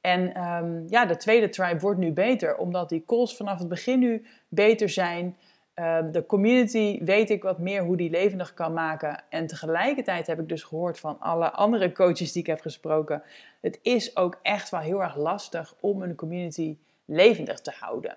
En 0.00 0.34
ehm, 0.34 0.82
ja, 0.88 1.06
de 1.06 1.16
tweede 1.16 1.48
tribe 1.48 1.80
wordt 1.80 1.98
nu 1.98 2.12
beter, 2.12 2.56
omdat 2.56 2.88
die 2.88 3.04
calls 3.06 3.36
vanaf 3.36 3.58
het 3.58 3.68
begin 3.68 3.98
nu 3.98 4.26
beter 4.48 4.88
zijn. 4.88 5.36
Ehm, 5.78 6.10
de 6.10 6.26
community 6.26 7.04
weet 7.04 7.30
ik 7.30 7.42
wat 7.42 7.58
meer 7.58 7.82
hoe 7.82 7.96
die 7.96 8.10
levendig 8.10 8.54
kan 8.54 8.72
maken. 8.72 9.22
En 9.28 9.46
tegelijkertijd 9.46 10.26
heb 10.26 10.40
ik 10.40 10.48
dus 10.48 10.62
gehoord 10.62 11.00
van 11.00 11.20
alle 11.20 11.50
andere 11.50 11.92
coaches 11.92 12.32
die 12.32 12.42
ik 12.42 12.48
heb 12.48 12.60
gesproken. 12.60 13.22
Het 13.60 13.78
is 13.82 14.16
ook 14.16 14.38
echt 14.42 14.70
wel 14.70 14.80
heel 14.80 15.02
erg 15.02 15.16
lastig 15.16 15.74
om 15.80 16.02
een 16.02 16.14
community 16.14 16.76
levendig 17.04 17.60
te 17.60 17.72
houden. 17.80 18.16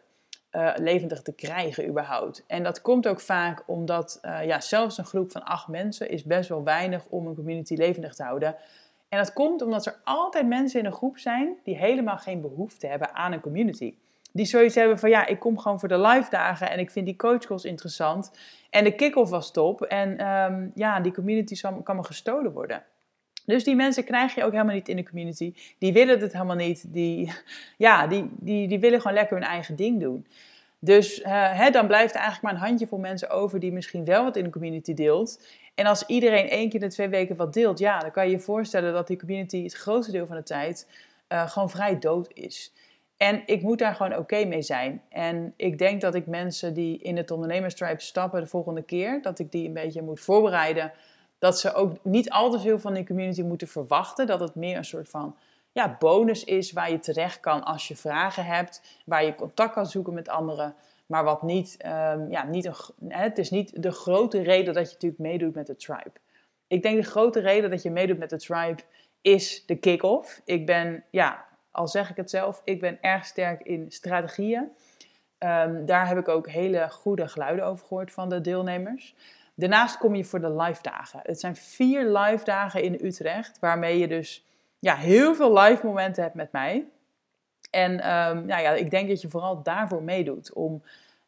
Uh, 0.52 0.72
levendig 0.76 1.22
te 1.22 1.34
krijgen 1.34 1.88
überhaupt. 1.88 2.44
En 2.48 2.64
dat 2.64 2.82
komt 2.82 3.08
ook 3.08 3.20
vaak 3.20 3.64
omdat 3.66 4.20
uh, 4.22 4.46
ja, 4.46 4.60
zelfs 4.60 4.98
een 4.98 5.06
groep 5.06 5.32
van 5.32 5.44
acht 5.44 5.68
mensen 5.68 6.10
is 6.10 6.24
best 6.24 6.50
wel 6.50 6.64
weinig 6.64 7.06
om 7.10 7.28
een 7.28 7.36
community 7.36 7.76
levendig 7.76 8.14
te 8.14 8.24
houden. 8.24 8.56
En 9.10 9.18
dat 9.18 9.34
komt 9.34 9.62
omdat 9.62 9.86
er 9.86 10.00
altijd 10.04 10.48
mensen 10.48 10.80
in 10.80 10.86
een 10.86 10.92
groep 10.92 11.18
zijn 11.18 11.56
die 11.64 11.78
helemaal 11.78 12.18
geen 12.18 12.42
behoefte 12.42 12.88
hebben 12.88 13.14
aan 13.14 13.32
een 13.32 13.42
community. 13.42 13.96
Die 14.32 14.46
zoiets 14.46 14.76
hebben 14.76 15.00
van 15.00 15.10
ja, 15.10 15.26
ik 15.26 15.40
kom 15.40 15.60
gewoon 15.60 15.80
voor 15.80 15.90
de 15.90 16.00
live 16.00 16.30
dagen 16.30 16.70
en 16.70 16.80
ik 16.80 16.92
vind 16.92 17.06
die 17.06 17.16
coachcalls 17.16 17.66
interessant. 17.66 18.32
En 18.70 18.84
de 18.84 18.96
kick-off 18.96 19.32
was 19.32 19.52
top. 19.52 19.82
En 19.82 20.28
um, 20.28 20.72
ja, 20.76 21.00
die 21.00 21.14
community 21.14 21.62
kan 21.84 21.96
me 21.96 22.04
gestolen 22.04 22.52
worden. 22.52 22.84
Dus 23.46 23.64
die 23.64 23.76
mensen 23.76 24.04
krijg 24.04 24.36
je 24.36 24.44
ook 24.44 24.52
helemaal 24.52 24.76
niet 24.76 24.90
in 24.90 24.96
de 24.96 25.04
community. 25.04 25.54
Die 25.78 25.94
willen 25.94 26.20
het 26.20 26.34
helemaal 26.34 26.56
niet. 26.56 26.94
Die, 26.94 27.32
ja, 27.78 28.08
die, 28.08 28.30
die, 28.40 28.68
die 28.68 28.80
willen 28.80 29.02
gewoon 29.02 29.18
lekker 29.18 29.38
hun 29.38 29.46
eigen 29.46 29.76
ding 29.76 30.00
doen. 30.00 30.28
Dus 30.80 31.20
uh, 31.20 31.26
hè, 31.58 31.70
dan 31.70 31.88
blijft 31.88 32.14
er 32.14 32.20
eigenlijk 32.20 32.44
maar 32.44 32.62
een 32.62 32.68
handjevol 32.68 32.98
mensen 32.98 33.30
over 33.30 33.60
die 33.60 33.72
misschien 33.72 34.06
wel 34.06 34.24
wat 34.24 34.36
in 34.36 34.44
de 34.44 34.50
community 34.50 34.94
deelt. 34.94 35.46
En 35.76 35.86
als 35.86 36.06
iedereen 36.06 36.50
één 36.50 36.70
keer 36.70 36.82
in 36.82 36.88
de 36.88 36.94
twee 36.94 37.10
weken 37.10 37.36
wat 37.36 37.54
deelt, 37.54 37.80
ja, 37.80 38.00
dan 38.00 38.12
kan 38.12 38.26
je 38.26 38.32
je 38.32 38.40
voorstellen 38.40 38.94
dat 38.94 39.08
die 39.08 39.18
community 39.18 39.64
het 39.64 39.74
grootste 39.74 40.12
deel 40.12 40.28
van 40.28 40.36
de 40.36 40.44
tijd 40.44 40.88
uh, 41.30 41.50
gewoon 41.50 41.70
vrij 41.70 42.00
dood 42.00 42.32
is. 42.34 42.74
En 43.22 43.42
ik 43.46 43.62
moet 43.62 43.80
daar 43.80 43.96
gewoon 43.96 44.18
oké 44.18 44.46
mee 44.46 44.62
zijn. 44.62 45.02
En 45.10 45.54
ik 45.56 45.78
denk 45.78 46.02
dat 46.02 46.16
ik 46.16 46.28
mensen 46.28 46.74
die 46.74 46.98
in 46.98 47.18
het 47.18 47.32
ondernemerstribe 47.32 48.02
stappen 48.02 48.42
de 48.42 48.48
volgende 48.48 48.82
keer, 48.82 49.22
dat 49.22 49.40
ik 49.40 49.52
die 49.52 49.68
een 49.68 49.74
beetje 49.74 50.02
moet 50.02 50.20
voorbereiden. 50.20 50.92
Dat 51.40 51.60
ze 51.60 51.74
ook 51.74 51.96
niet 52.04 52.30
al 52.30 52.52
te 52.52 52.60
veel 52.60 52.80
van 52.80 52.94
die 52.94 53.06
community 53.06 53.42
moeten 53.42 53.68
verwachten. 53.68 54.28
Dat 54.28 54.40
het 54.40 54.56
meer 54.56 54.78
een 54.78 54.86
soort 54.86 55.10
van 55.10 55.36
ja, 55.72 55.96
bonus 56.00 56.44
is 56.44 56.72
waar 56.72 56.92
je 56.92 57.00
terecht 57.00 57.40
kan 57.40 57.64
als 57.64 57.88
je 57.88 57.96
vragen 57.96 58.46
hebt, 58.46 58.82
waar 59.06 59.26
je 59.26 59.36
contact 59.36 59.74
kan 59.74 59.86
zoeken 59.86 60.14
met 60.14 60.30
anderen. 60.30 60.76
Maar 61.06 61.24
wat 61.24 61.42
niet, 61.42 61.78
um, 61.86 62.32
ja, 62.32 62.44
niet 62.44 62.66
een, 62.66 62.76
het 63.08 63.38
is 63.38 63.50
niet 63.50 63.84
de 63.84 63.92
grote 63.92 64.42
reden 64.42 64.74
dat 64.74 64.88
je 64.88 64.94
natuurlijk 64.94 65.22
meedoet 65.22 65.56
met 65.56 65.68
de 65.68 65.76
tribe. 65.76 66.12
Ik 66.68 66.82
denk 66.82 67.04
de 67.04 67.10
grote 67.10 67.40
reden 67.40 67.70
dat 67.70 67.82
je 67.82 67.92
meedoet 67.92 68.18
met 68.18 68.30
de 68.30 68.40
tribe 68.40 68.82
is 69.22 69.66
de 69.66 69.76
kick-off. 69.76 70.42
Ik 70.46 70.66
ben, 70.66 71.04
ja, 71.10 71.50
al 71.72 71.88
zeg 71.88 72.10
ik 72.10 72.16
het 72.16 72.30
zelf, 72.30 72.62
ik 72.64 72.80
ben 72.80 72.98
erg 73.02 73.26
sterk 73.26 73.62
in 73.62 73.92
strategieën. 73.92 74.72
Um, 75.40 75.86
daar 75.86 76.08
heb 76.08 76.18
ik 76.18 76.28
ook 76.28 76.50
hele 76.50 76.90
goede 76.90 77.28
geluiden 77.28 77.66
over 77.66 77.86
gehoord 77.88 78.12
van 78.12 78.30
de 78.30 78.42
deelnemers. 78.42 79.16
Daarnaast 79.56 79.98
kom 79.98 80.16
je 80.16 80.24
voor 80.24 80.42
de 80.42 80.56
live 80.56 80.82
dagen. 80.82 81.20
Het 81.24 81.40
zijn 81.40 81.56
vier 81.56 82.18
live 82.18 82.44
dagen 82.44 82.84
in 82.84 83.00
Utrecht, 83.02 83.60
waarmee 83.60 83.98
je 83.98 84.08
dus 84.08 84.46
ja, 84.80 84.96
heel 84.96 85.36
veel 85.36 85.58
live 85.60 85.86
momenten 85.86 86.24
hebt 86.24 86.36
met 86.36 86.52
mij. 86.52 86.86
En 87.70 87.96
nou 87.96 88.62
ja, 88.62 88.72
ik 88.72 88.90
denk 88.90 89.10
dat 89.10 89.22
je 89.22 89.30
vooral 89.30 89.64
daarvoor 89.64 90.04
meedoet. 90.04 90.54
Om, 90.54 90.84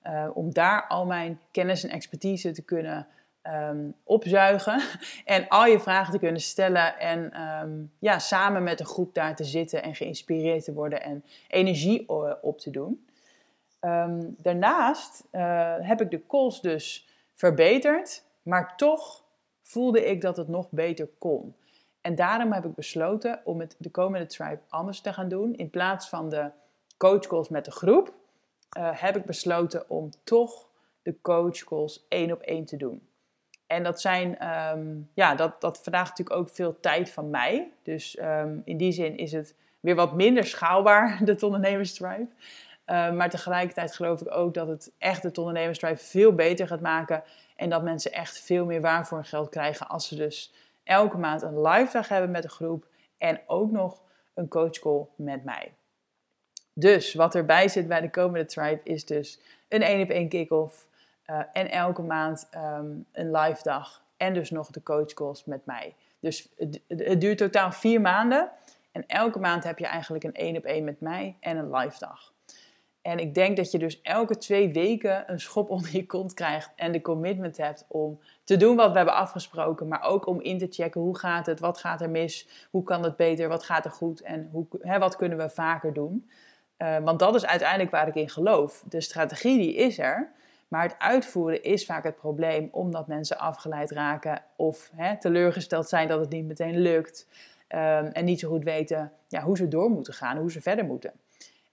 uh, 0.07 0.29
om 0.33 0.53
daar 0.53 0.87
al 0.87 1.05
mijn 1.05 1.39
kennis 1.51 1.83
en 1.83 1.89
expertise 1.89 2.51
te 2.51 2.63
kunnen 2.63 3.07
um, 3.47 3.95
opzuigen. 4.03 4.81
En 5.25 5.47
al 5.47 5.65
je 5.65 5.79
vragen 5.79 6.13
te 6.13 6.19
kunnen 6.19 6.41
stellen. 6.41 6.99
En 6.99 7.41
um, 7.41 7.91
ja, 7.99 8.19
samen 8.19 8.63
met 8.63 8.79
een 8.79 8.85
groep 8.85 9.13
daar 9.13 9.35
te 9.35 9.43
zitten 9.43 9.83
en 9.83 9.95
geïnspireerd 9.95 10.63
te 10.63 10.73
worden 10.73 11.01
en 11.01 11.23
energie 11.47 12.09
op 12.41 12.59
te 12.59 12.69
doen. 12.69 13.05
daarnaast 14.37 15.23
uh, 15.31 15.75
heb 15.79 16.01
ik 16.01 16.11
de 16.11 16.25
calls 16.27 16.61
dus 16.61 17.07
verbeterd. 17.33 18.23
Maar 18.43 18.75
toch 18.75 19.23
voelde 19.61 20.05
ik 20.05 20.21
dat 20.21 20.37
het 20.37 20.47
nog 20.47 20.67
beter 20.69 21.09
kon. 21.17 21.55
En 22.01 22.15
daarom 22.15 22.51
heb 22.51 22.65
ik 22.65 22.75
besloten 22.75 23.41
om 23.43 23.59
het 23.59 23.75
de 23.77 23.89
komende 23.89 24.25
tribe 24.25 24.59
anders 24.69 25.01
te 25.01 25.13
gaan 25.13 25.29
doen. 25.29 25.55
In 25.55 25.69
plaats 25.69 26.09
van 26.09 26.29
de 26.29 26.51
coachcalls 26.97 27.49
met 27.49 27.65
de 27.65 27.71
groep, 27.71 28.13
uh, 28.77 28.89
heb 28.93 29.17
ik 29.17 29.25
besloten 29.25 29.89
om 29.89 30.09
toch 30.23 30.69
de 31.01 31.21
coachcalls 31.21 32.05
één 32.07 32.31
op 32.31 32.41
één 32.41 32.65
te 32.65 32.77
doen. 32.77 33.07
En 33.73 33.83
dat 33.83 34.01
zijn, 34.01 34.49
um, 34.49 35.09
ja, 35.13 35.35
dat, 35.35 35.61
dat 35.61 35.81
vraagt 35.83 36.09
natuurlijk 36.09 36.37
ook 36.37 36.49
veel 36.49 36.79
tijd 36.79 37.11
van 37.11 37.29
mij. 37.29 37.71
Dus 37.83 38.19
um, 38.19 38.61
in 38.65 38.77
die 38.77 38.91
zin 38.91 39.17
is 39.17 39.31
het 39.31 39.55
weer 39.79 39.95
wat 39.95 40.13
minder 40.13 40.45
schaalbaar, 40.45 41.19
de 41.25 41.37
ondernemerstribe. 41.39 42.27
Uh, 42.85 43.11
maar 43.11 43.29
tegelijkertijd 43.29 43.95
geloof 43.95 44.21
ik 44.21 44.35
ook 44.35 44.53
dat 44.53 44.67
het 44.67 44.91
echt 44.97 45.21
de 45.21 45.41
ondernemerstribe 45.41 45.97
veel 45.97 46.33
beter 46.33 46.67
gaat 46.67 46.81
maken. 46.81 47.23
En 47.55 47.69
dat 47.69 47.83
mensen 47.83 48.11
echt 48.11 48.39
veel 48.39 48.65
meer 48.65 48.81
waar 48.81 49.07
voor 49.07 49.17
hun 49.17 49.25
geld 49.25 49.49
krijgen 49.49 49.87
als 49.87 50.07
ze 50.07 50.15
dus 50.15 50.53
elke 50.83 51.17
maand 51.17 51.41
een 51.41 51.61
live 51.61 51.91
dag 51.91 52.07
hebben 52.07 52.31
met 52.31 52.41
de 52.41 52.49
groep 52.49 52.85
en 53.17 53.41
ook 53.47 53.71
nog 53.71 54.01
een 54.33 54.47
coachcall 54.47 55.05
met 55.15 55.43
mij. 55.43 55.73
Dus 56.73 57.13
wat 57.13 57.35
erbij 57.35 57.67
zit 57.67 57.87
bij 57.87 58.01
de 58.01 58.09
komende 58.09 58.45
tribe 58.45 58.81
is 58.83 59.05
dus 59.05 59.39
een 59.67 59.81
één 59.81 60.01
op 60.01 60.09
één 60.09 60.29
kick-off 60.29 60.87
uh, 61.33 61.39
en 61.53 61.71
elke 61.71 62.01
maand 62.01 62.49
um, 62.55 63.05
een 63.11 63.31
live 63.31 63.63
dag 63.63 64.03
en 64.17 64.33
dus 64.33 64.49
nog 64.49 64.67
de 64.67 64.83
coachcalls 64.83 65.45
met 65.45 65.65
mij. 65.65 65.95
Dus 66.19 66.49
het, 66.57 67.21
duurt 67.21 67.37
totaal 67.37 67.71
vier 67.71 68.01
maanden 68.01 68.49
en 68.91 69.03
elke 69.07 69.39
maand 69.39 69.63
heb 69.63 69.79
je 69.79 69.85
eigenlijk 69.85 70.23
een 70.23 70.33
één 70.33 70.57
op 70.57 70.63
één 70.63 70.83
met 70.83 71.01
mij 71.01 71.35
en 71.39 71.57
een 71.57 71.75
live 71.75 71.99
dag. 71.99 72.33
En 73.01 73.19
ik 73.19 73.33
denk 73.33 73.57
dat 73.57 73.71
je 73.71 73.77
dus 73.77 74.01
elke 74.01 74.37
twee 74.37 74.73
weken 74.73 75.31
een 75.31 75.39
schop 75.39 75.69
onder 75.75 75.89
je 75.91 76.05
kont 76.05 76.33
krijgt 76.33 76.71
en 76.75 76.91
de 76.91 77.01
commitment 77.01 77.57
hebt 77.57 77.85
om 77.87 78.19
te 78.43 78.57
doen 78.57 78.75
wat 78.75 78.91
we 78.91 78.97
hebben 78.97 79.15
afgesproken, 79.15 79.87
maar 79.87 80.03
ook 80.03 80.27
om 80.27 80.41
in 80.41 80.57
te 80.57 80.67
checken 80.69 81.01
hoe 81.01 81.17
gaat 81.17 81.45
het, 81.45 81.59
wat 81.59 81.77
gaat 81.77 82.01
er 82.01 82.09
mis, 82.09 82.67
hoe 82.71 82.83
kan 82.83 83.03
het 83.03 83.15
beter, 83.15 83.47
wat 83.47 83.63
gaat 83.63 83.85
er 83.85 83.91
goed 83.91 84.21
en 84.21 84.49
hoe, 84.51 84.67
hè, 84.79 84.99
wat 84.99 85.15
kunnen 85.15 85.37
we 85.37 85.49
vaker 85.49 85.93
doen. 85.93 86.29
Uh, 86.77 86.97
want 86.97 87.19
dat 87.19 87.35
is 87.35 87.45
uiteindelijk 87.45 87.91
waar 87.91 88.07
ik 88.07 88.15
in 88.15 88.29
geloof. 88.29 88.83
De 88.89 89.01
strategie 89.01 89.57
die 89.57 89.75
is 89.75 89.99
er, 89.99 90.31
maar 90.73 90.83
het 90.83 90.95
uitvoeren 90.99 91.63
is 91.63 91.85
vaak 91.85 92.03
het 92.03 92.15
probleem 92.15 92.67
omdat 92.71 93.07
mensen 93.07 93.37
afgeleid 93.37 93.91
raken 93.91 94.43
of 94.55 94.91
hè, 94.95 95.17
teleurgesteld 95.17 95.89
zijn 95.89 96.07
dat 96.07 96.19
het 96.19 96.29
niet 96.29 96.45
meteen 96.45 96.77
lukt 96.77 97.27
um, 97.69 97.79
en 98.05 98.25
niet 98.25 98.39
zo 98.39 98.49
goed 98.49 98.63
weten 98.63 99.11
ja, 99.27 99.41
hoe 99.41 99.57
ze 99.57 99.67
door 99.67 99.89
moeten 99.89 100.13
gaan, 100.13 100.37
hoe 100.37 100.51
ze 100.51 100.61
verder 100.61 100.85
moeten. 100.85 101.11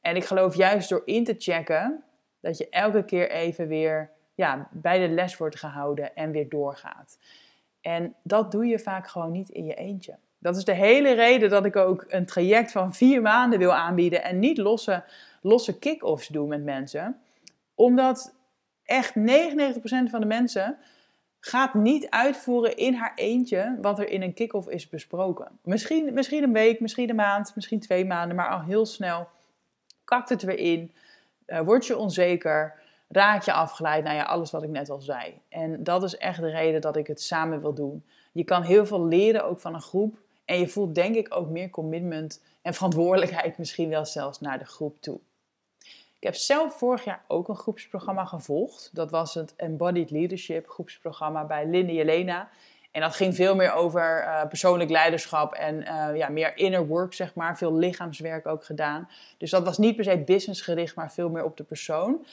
En 0.00 0.16
ik 0.16 0.24
geloof 0.24 0.54
juist 0.54 0.88
door 0.88 1.02
in 1.04 1.24
te 1.24 1.34
checken 1.38 2.02
dat 2.40 2.58
je 2.58 2.68
elke 2.68 3.04
keer 3.04 3.30
even 3.30 3.68
weer 3.68 4.10
ja, 4.34 4.68
bij 4.70 4.98
de 4.98 5.14
les 5.14 5.36
wordt 5.36 5.58
gehouden 5.58 6.14
en 6.14 6.30
weer 6.30 6.48
doorgaat. 6.48 7.18
En 7.80 8.14
dat 8.22 8.50
doe 8.50 8.66
je 8.66 8.78
vaak 8.78 9.08
gewoon 9.08 9.32
niet 9.32 9.48
in 9.48 9.64
je 9.64 9.74
eentje. 9.74 10.16
Dat 10.38 10.56
is 10.56 10.64
de 10.64 10.74
hele 10.74 11.12
reden 11.12 11.50
dat 11.50 11.64
ik 11.64 11.76
ook 11.76 12.04
een 12.08 12.26
traject 12.26 12.72
van 12.72 12.94
vier 12.94 13.22
maanden 13.22 13.58
wil 13.58 13.74
aanbieden 13.74 14.22
en 14.22 14.38
niet 14.38 14.58
losse, 14.58 15.04
losse 15.42 15.78
kick-offs 15.78 16.28
doe 16.28 16.46
met 16.46 16.64
mensen. 16.64 17.20
Omdat 17.74 18.38
echt 18.90 19.14
99% 19.18 20.10
van 20.10 20.20
de 20.20 20.26
mensen 20.26 20.78
gaat 21.40 21.74
niet 21.74 22.10
uitvoeren 22.10 22.76
in 22.76 22.94
haar 22.94 23.12
eentje 23.14 23.78
wat 23.80 23.98
er 23.98 24.08
in 24.08 24.22
een 24.22 24.34
kick-off 24.34 24.68
is 24.68 24.88
besproken. 24.88 25.58
Misschien, 25.62 26.14
misschien 26.14 26.42
een 26.42 26.52
week, 26.52 26.80
misschien 26.80 27.10
een 27.10 27.16
maand, 27.16 27.52
misschien 27.54 27.80
twee 27.80 28.04
maanden, 28.04 28.36
maar 28.36 28.48
al 28.48 28.62
heel 28.62 28.86
snel 28.86 29.28
kakt 30.04 30.28
het 30.28 30.42
weer 30.42 30.58
in, 30.58 30.92
uh, 31.46 31.60
word 31.60 31.86
je 31.86 31.96
onzeker, 31.96 32.74
raak 33.08 33.42
je 33.42 33.52
afgeleid, 33.52 34.04
nou 34.04 34.16
ja, 34.16 34.22
alles 34.22 34.50
wat 34.50 34.62
ik 34.62 34.70
net 34.70 34.90
al 34.90 35.00
zei. 35.00 35.40
En 35.48 35.84
dat 35.84 36.02
is 36.02 36.16
echt 36.16 36.40
de 36.40 36.50
reden 36.50 36.80
dat 36.80 36.96
ik 36.96 37.06
het 37.06 37.22
samen 37.22 37.60
wil 37.60 37.74
doen. 37.74 38.04
Je 38.32 38.44
kan 38.44 38.62
heel 38.62 38.86
veel 38.86 39.06
leren 39.06 39.44
ook 39.44 39.60
van 39.60 39.74
een 39.74 39.80
groep 39.80 40.18
en 40.44 40.58
je 40.58 40.68
voelt 40.68 40.94
denk 40.94 41.14
ik 41.14 41.34
ook 41.34 41.48
meer 41.48 41.70
commitment 41.70 42.42
en 42.62 42.74
verantwoordelijkheid 42.74 43.58
misschien 43.58 43.88
wel 43.88 44.06
zelfs 44.06 44.40
naar 44.40 44.58
de 44.58 44.64
groep 44.64 45.00
toe. 45.00 45.20
Ik 46.20 46.26
heb 46.26 46.34
zelf 46.34 46.78
vorig 46.78 47.04
jaar 47.04 47.24
ook 47.26 47.48
een 47.48 47.56
groepsprogramma 47.56 48.24
gevolgd. 48.24 48.90
Dat 48.92 49.10
was 49.10 49.34
het 49.34 49.54
Embodied 49.56 50.10
Leadership 50.10 50.68
groepsprogramma 50.68 51.44
bij 51.44 51.66
Linde 51.66 51.92
Jelena. 51.92 52.48
En 52.90 53.00
dat 53.00 53.14
ging 53.14 53.34
veel 53.34 53.54
meer 53.54 53.72
over 53.72 54.22
uh, 54.22 54.46
persoonlijk 54.48 54.90
leiderschap 54.90 55.54
en 55.54 55.80
uh, 55.80 56.16
ja, 56.16 56.28
meer 56.28 56.56
inner 56.56 56.86
work, 56.86 57.14
zeg 57.14 57.34
maar. 57.34 57.58
Veel 57.58 57.74
lichaamswerk 57.74 58.46
ook 58.46 58.64
gedaan. 58.64 59.08
Dus 59.38 59.50
dat 59.50 59.64
was 59.64 59.78
niet 59.78 59.96
per 59.96 60.04
se 60.04 60.18
businessgericht, 60.18 60.94
maar 60.94 61.12
veel 61.12 61.28
meer 61.28 61.44
op 61.44 61.56
de 61.56 61.64
persoon. 61.64 62.26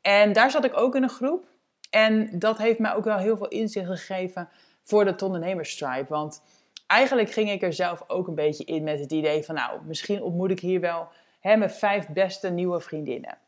En 0.00 0.32
daar 0.32 0.50
zat 0.50 0.64
ik 0.64 0.76
ook 0.76 0.94
in 0.94 1.02
een 1.02 1.08
groep. 1.08 1.44
En 1.90 2.38
dat 2.38 2.58
heeft 2.58 2.78
mij 2.78 2.94
ook 2.94 3.04
wel 3.04 3.18
heel 3.18 3.36
veel 3.36 3.48
inzicht 3.48 3.86
gegeven 3.86 4.48
voor 4.82 5.04
de 5.04 5.24
ondernemerstribe. 5.24 6.06
Want 6.08 6.42
eigenlijk 6.86 7.30
ging 7.30 7.50
ik 7.50 7.62
er 7.62 7.72
zelf 7.72 8.04
ook 8.06 8.28
een 8.28 8.34
beetje 8.34 8.64
in 8.64 8.82
met 8.82 9.00
het 9.00 9.12
idee 9.12 9.42
van... 9.42 9.54
nou, 9.54 9.80
misschien 9.84 10.22
ontmoet 10.22 10.50
ik 10.50 10.60
hier 10.60 10.80
wel 10.80 11.08
hè, 11.44 11.56
mijn 11.56 11.70
vijf 11.70 12.08
beste 12.08 12.50
nieuwe 12.50 12.80
vriendinnen. 12.80 13.38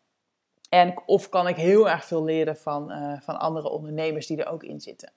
En 0.69 0.95
of 1.07 1.29
kan 1.29 1.49
ik 1.49 1.57
heel 1.57 1.91
erg 1.91 2.05
veel 2.05 2.25
leren 2.25 2.57
van, 2.57 2.93
uh, 2.93 3.21
van 3.21 3.38
andere 3.38 3.69
ondernemers 3.69 4.26
die 4.26 4.45
er 4.45 4.53
ook 4.53 4.62
in 4.62 4.81
zitten. 4.81 5.12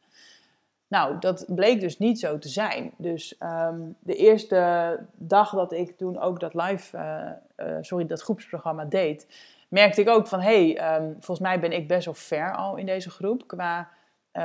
Nou, 0.88 1.20
dat 1.20 1.46
bleek 1.48 1.80
dus 1.80 1.98
niet 1.98 2.20
zo 2.20 2.38
te 2.38 2.50
zijn. 2.50 2.92
Dus 2.98 3.38
ehm, 3.38 3.80
de 4.00 4.16
eerste 4.16 5.00
dag 5.14 5.50
dat 5.50 5.72
ik 5.72 5.98
toen 5.98 6.20
ook 6.20 6.40
dat 6.40 6.54
live, 6.54 6.98
uh, 7.58 7.78
sorry, 7.82 8.06
dat 8.06 8.22
groepsprogramma 8.22 8.86
deed, 8.86 9.28
merkte 9.68 10.02
ik 10.02 10.10
ook 10.10 10.28
van, 10.28 10.42
hé, 10.42 10.74
hey, 10.74 10.78
ehm, 10.78 11.12
volgens 11.12 11.40
mij 11.40 11.60
ben 11.60 11.72
ik 11.72 11.88
best 11.88 12.06
wel 12.06 12.14
ver 12.14 12.56
al 12.56 12.76
in 12.76 12.86
deze 12.86 13.10
groep 13.10 13.48
qua 13.48 13.90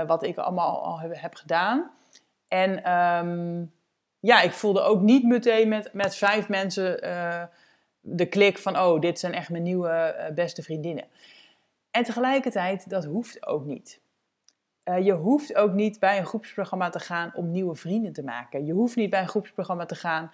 wat 0.06 0.22
ik 0.22 0.38
allemaal 0.38 0.84
al 0.84 1.00
heb, 1.00 1.34
gedaan. 1.34 1.90
En 2.48 2.92
um, 2.92 3.72
ja, 4.20 4.40
ik 4.40 4.52
voelde 4.52 4.80
ook 4.80 5.00
niet 5.00 5.24
meteen 5.24 5.68
met, 5.68 5.92
met 5.92 6.16
vijf 6.16 6.48
mensen 6.48 7.00
de 8.06 8.26
klik 8.26 8.58
van, 8.58 8.78
oh, 8.78 9.00
dit 9.00 9.18
zijn 9.18 9.34
echt 9.34 9.50
mijn 9.50 9.62
nieuwe 9.62 10.30
beste 10.34 10.62
vriendinnen. 10.62 11.04
En 11.90 12.04
tegelijkertijd, 12.04 12.90
dat 12.90 13.04
hoeft 13.04 13.46
ook 13.46 13.64
niet. 13.64 14.00
Uh, 14.84 15.04
je 15.04 15.12
hoeft 15.12 15.54
ook 15.54 15.72
niet 15.72 15.98
bij 15.98 16.18
een 16.18 16.26
groepsprogramma 16.26 16.90
te 16.90 16.98
gaan 16.98 17.32
om 17.34 17.50
nieuwe 17.50 17.74
vrienden 17.74 18.12
te 18.12 18.22
maken. 18.22 18.66
Je 18.66 18.72
hoeft 18.72 18.96
niet 18.96 19.10
bij 19.10 19.20
een 19.20 19.28
groepsprogramma 19.28 19.86
te 19.86 19.94
gaan 19.94 20.30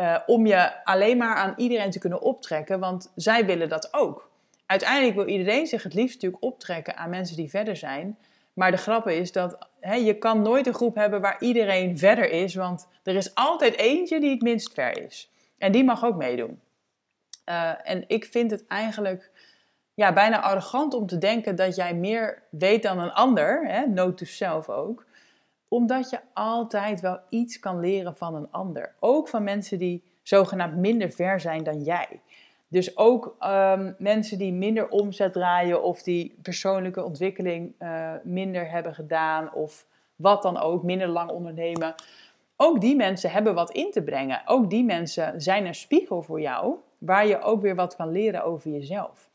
uh, 0.00 0.18
om 0.26 0.46
je 0.46 0.84
alleen 0.84 1.16
maar 1.16 1.36
aan 1.36 1.54
iedereen 1.56 1.90
te 1.90 1.98
kunnen 1.98 2.22
optrekken, 2.22 2.80
want 2.80 3.12
zij 3.14 3.46
willen 3.46 3.68
dat 3.68 3.94
ook. 3.94 4.30
Uiteindelijk 4.66 5.14
wil 5.14 5.26
iedereen 5.26 5.66
zich 5.66 5.82
het 5.82 5.94
liefst 5.94 6.14
natuurlijk 6.14 6.42
optrekken 6.42 6.96
aan 6.96 7.10
mensen 7.10 7.36
die 7.36 7.50
verder 7.50 7.76
zijn. 7.76 8.18
Maar 8.52 8.70
de 8.70 8.76
grap 8.76 9.08
is 9.08 9.32
dat 9.32 9.68
je 9.80 10.16
kan 10.18 10.42
nooit 10.42 10.66
een 10.66 10.74
groep 10.74 10.94
hebben 10.94 11.20
waar 11.20 11.42
iedereen 11.42 11.98
verder 11.98 12.30
is, 12.30 12.54
want 12.54 12.88
er 13.02 13.14
is 13.14 13.34
altijd 13.34 13.76
eentje 13.76 14.20
die 14.20 14.30
het 14.30 14.42
minst 14.42 14.72
ver 14.72 15.02
is. 15.04 15.30
En 15.58 15.72
die 15.72 15.84
mag 15.84 16.04
ook 16.04 16.16
meedoen. 16.16 16.60
Uh, 17.50 17.90
en 17.90 18.04
ik 18.06 18.24
vind 18.24 18.50
het 18.50 18.66
eigenlijk 18.66 19.30
ja, 19.94 20.12
bijna 20.12 20.40
arrogant 20.40 20.94
om 20.94 21.06
te 21.06 21.18
denken 21.18 21.56
dat 21.56 21.76
jij 21.76 21.94
meer 21.94 22.42
weet 22.50 22.82
dan 22.82 22.98
een 22.98 23.12
ander, 23.12 23.66
hè, 23.66 23.86
note 23.86 24.14
to 24.14 24.24
self 24.24 24.68
ook, 24.68 25.06
omdat 25.68 26.10
je 26.10 26.18
altijd 26.34 27.00
wel 27.00 27.20
iets 27.28 27.58
kan 27.58 27.80
leren 27.80 28.16
van 28.16 28.34
een 28.34 28.50
ander. 28.50 28.94
Ook 29.00 29.28
van 29.28 29.44
mensen 29.44 29.78
die 29.78 30.02
zogenaamd 30.22 30.76
minder 30.76 31.10
ver 31.10 31.40
zijn 31.40 31.62
dan 31.62 31.82
jij. 31.82 32.20
Dus 32.68 32.96
ook 32.96 33.36
um, 33.44 33.94
mensen 33.98 34.38
die 34.38 34.52
minder 34.52 34.88
omzet 34.88 35.32
draaien 35.32 35.82
of 35.82 36.02
die 36.02 36.38
persoonlijke 36.42 37.04
ontwikkeling 37.04 37.74
uh, 37.78 38.12
minder 38.22 38.70
hebben 38.70 38.94
gedaan 38.94 39.54
of 39.54 39.86
wat 40.16 40.42
dan 40.42 40.58
ook, 40.58 40.82
minder 40.82 41.08
lang 41.08 41.30
ondernemen. 41.30 41.94
Ook 42.56 42.80
die 42.80 42.96
mensen 42.96 43.30
hebben 43.30 43.54
wat 43.54 43.70
in 43.70 43.90
te 43.90 44.02
brengen. 44.02 44.42
Ook 44.44 44.70
die 44.70 44.84
mensen 44.84 45.40
zijn 45.40 45.66
een 45.66 45.74
spiegel 45.74 46.22
voor 46.22 46.40
jou, 46.40 46.76
waar 47.00 47.26
je 47.26 47.40
ook 47.40 47.60
weer 47.60 47.74
wat 47.74 47.96
kan 47.96 48.10
leren 48.10 48.44
over 48.44 48.70
jezelf. 48.70 49.28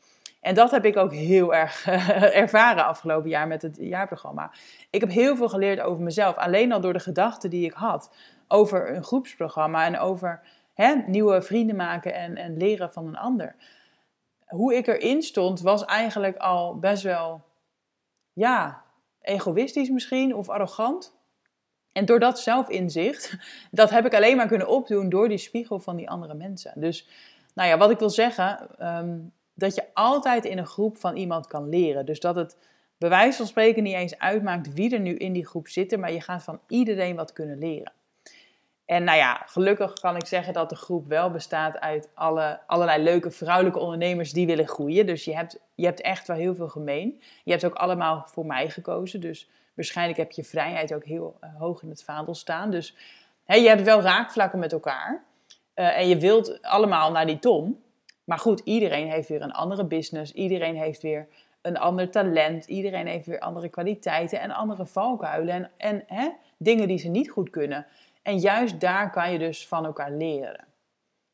En 0.45 0.55
dat 0.55 0.71
heb 0.71 0.85
ik 0.85 0.97
ook 0.97 1.13
heel 1.13 1.53
erg 1.53 1.87
ervaren 2.43 2.85
afgelopen 2.85 3.29
jaar 3.29 3.47
met 3.47 3.61
het 3.61 3.77
jaarprogramma. 3.79 4.51
Ik 4.89 4.99
heb 4.99 5.09
heel 5.09 5.35
veel 5.35 5.49
geleerd 5.49 5.79
over 5.79 6.03
mezelf. 6.03 6.35
Alleen 6.35 6.71
al 6.71 6.81
door 6.81 6.93
de 6.93 6.99
gedachten 6.99 7.49
die 7.49 7.65
ik 7.65 7.73
had 7.73 8.11
over 8.47 8.95
een 8.95 9.03
groepsprogramma 9.03 9.85
en 9.85 9.99
over 9.99 10.41
hè, 10.73 10.93
nieuwe 11.07 11.41
vrienden 11.41 11.75
maken 11.75 12.13
en, 12.13 12.35
en 12.35 12.57
leren 12.57 12.93
van 12.93 13.07
een 13.07 13.17
ander. 13.17 13.55
Hoe 14.45 14.75
ik 14.75 14.87
erin 14.87 15.21
stond 15.21 15.61
was 15.61 15.85
eigenlijk 15.85 16.37
al 16.37 16.79
best 16.79 17.03
wel, 17.03 17.43
ja, 18.33 18.83
egoïstisch 19.21 19.89
misschien 19.89 20.35
of 20.35 20.49
arrogant. 20.49 21.13
En 21.91 22.05
door 22.05 22.19
dat 22.19 22.39
zelfinzicht, 22.39 23.37
dat 23.71 23.89
heb 23.89 24.05
ik 24.05 24.13
alleen 24.13 24.37
maar 24.37 24.47
kunnen 24.47 24.67
opdoen 24.67 25.09
door 25.09 25.29
die 25.29 25.37
spiegel 25.37 25.79
van 25.79 25.95
die 25.95 26.09
andere 26.09 26.33
mensen. 26.33 26.73
Dus, 26.75 27.07
nou 27.55 27.69
ja, 27.69 27.77
wat 27.77 27.89
ik 27.89 27.99
wil 27.99 28.09
zeggen, 28.09 28.77
ehm, 28.77 29.17
dat 29.53 29.75
je 29.75 29.83
altijd 29.93 30.45
in 30.45 30.57
een 30.57 30.65
groep 30.65 30.97
van 30.97 31.15
iemand 31.15 31.47
kan 31.47 31.69
leren. 31.69 32.05
Dus 32.05 32.19
dat 32.19 32.35
het 32.35 32.57
bij 32.97 33.09
wijze 33.09 33.37
van 33.37 33.47
spreken 33.47 33.83
niet 33.83 33.95
eens 33.95 34.17
uitmaakt 34.17 34.73
wie 34.73 34.93
er 34.93 34.99
nu 34.99 35.15
in 35.15 35.33
die 35.33 35.45
groep 35.45 35.67
zit, 35.67 35.97
maar 35.97 36.11
je 36.11 36.21
gaat 36.21 36.43
van 36.43 36.59
iedereen 36.67 37.15
wat 37.15 37.33
kunnen 37.33 37.57
leren. 37.57 37.93
En 38.85 39.03
nou 39.03 39.17
ja, 39.17 39.43
gelukkig 39.45 39.93
kan 39.93 40.15
ik 40.15 40.25
zeggen 40.25 40.53
dat 40.53 40.69
de 40.69 40.75
groep 40.75 41.07
wel 41.07 41.31
bestaat 41.31 41.79
uit 41.79 42.09
alle, 42.13 42.59
allerlei 42.67 43.03
leuke 43.03 43.31
vrouwelijke 43.31 43.79
ondernemers 43.79 44.31
die 44.31 44.45
willen 44.45 44.67
groeien. 44.67 45.05
Dus 45.05 45.25
je 45.25 45.35
hebt, 45.35 45.59
je 45.75 45.85
hebt 45.85 46.01
echt 46.01 46.27
wel 46.27 46.37
heel 46.37 46.55
veel 46.55 46.67
gemeen. 46.67 47.21
Je 47.43 47.51
hebt 47.51 47.65
ook 47.65 47.73
allemaal 47.73 48.23
voor 48.27 48.45
mij 48.45 48.69
gekozen. 48.69 49.21
Dus 49.21 49.49
waarschijnlijk 49.73 50.17
heb 50.17 50.31
je 50.31 50.43
vrijheid 50.43 50.93
ook 50.93 51.03
heel 51.03 51.37
uh, 51.43 51.49
hoog 51.59 51.83
in 51.83 51.89
het 51.89 52.03
vaandel 52.03 52.35
staan. 52.35 52.71
Dus 52.71 52.95
hè, 53.43 53.55
je 53.55 53.67
hebt 53.67 53.83
wel 53.83 54.01
raakvlakken 54.01 54.59
met 54.59 54.71
elkaar. 54.71 55.23
Uh, 55.75 55.97
en 55.97 56.07
je 56.07 56.17
wilt 56.17 56.61
allemaal 56.61 57.11
naar 57.11 57.25
die 57.25 57.39
ton. 57.39 57.83
Maar 58.23 58.39
goed, 58.39 58.59
iedereen 58.59 59.09
heeft 59.09 59.29
weer 59.29 59.41
een 59.41 59.53
andere 59.53 59.85
business. 59.85 60.33
Iedereen 60.33 60.75
heeft 60.75 61.01
weer 61.01 61.27
een 61.61 61.77
ander 61.77 62.11
talent. 62.11 62.65
Iedereen 62.65 63.07
heeft 63.07 63.25
weer 63.25 63.39
andere 63.39 63.69
kwaliteiten 63.69 64.39
en 64.39 64.51
andere 64.51 64.85
valkuilen. 64.85 65.53
En, 65.53 65.71
en 65.77 66.03
hè, 66.07 66.29
dingen 66.57 66.87
die 66.87 66.97
ze 66.97 67.07
niet 67.07 67.29
goed 67.29 67.49
kunnen. 67.49 67.85
En 68.21 68.37
juist 68.37 68.79
daar 68.79 69.11
kan 69.11 69.31
je 69.31 69.39
dus 69.39 69.67
van 69.67 69.85
elkaar 69.85 70.11
leren. 70.11 70.65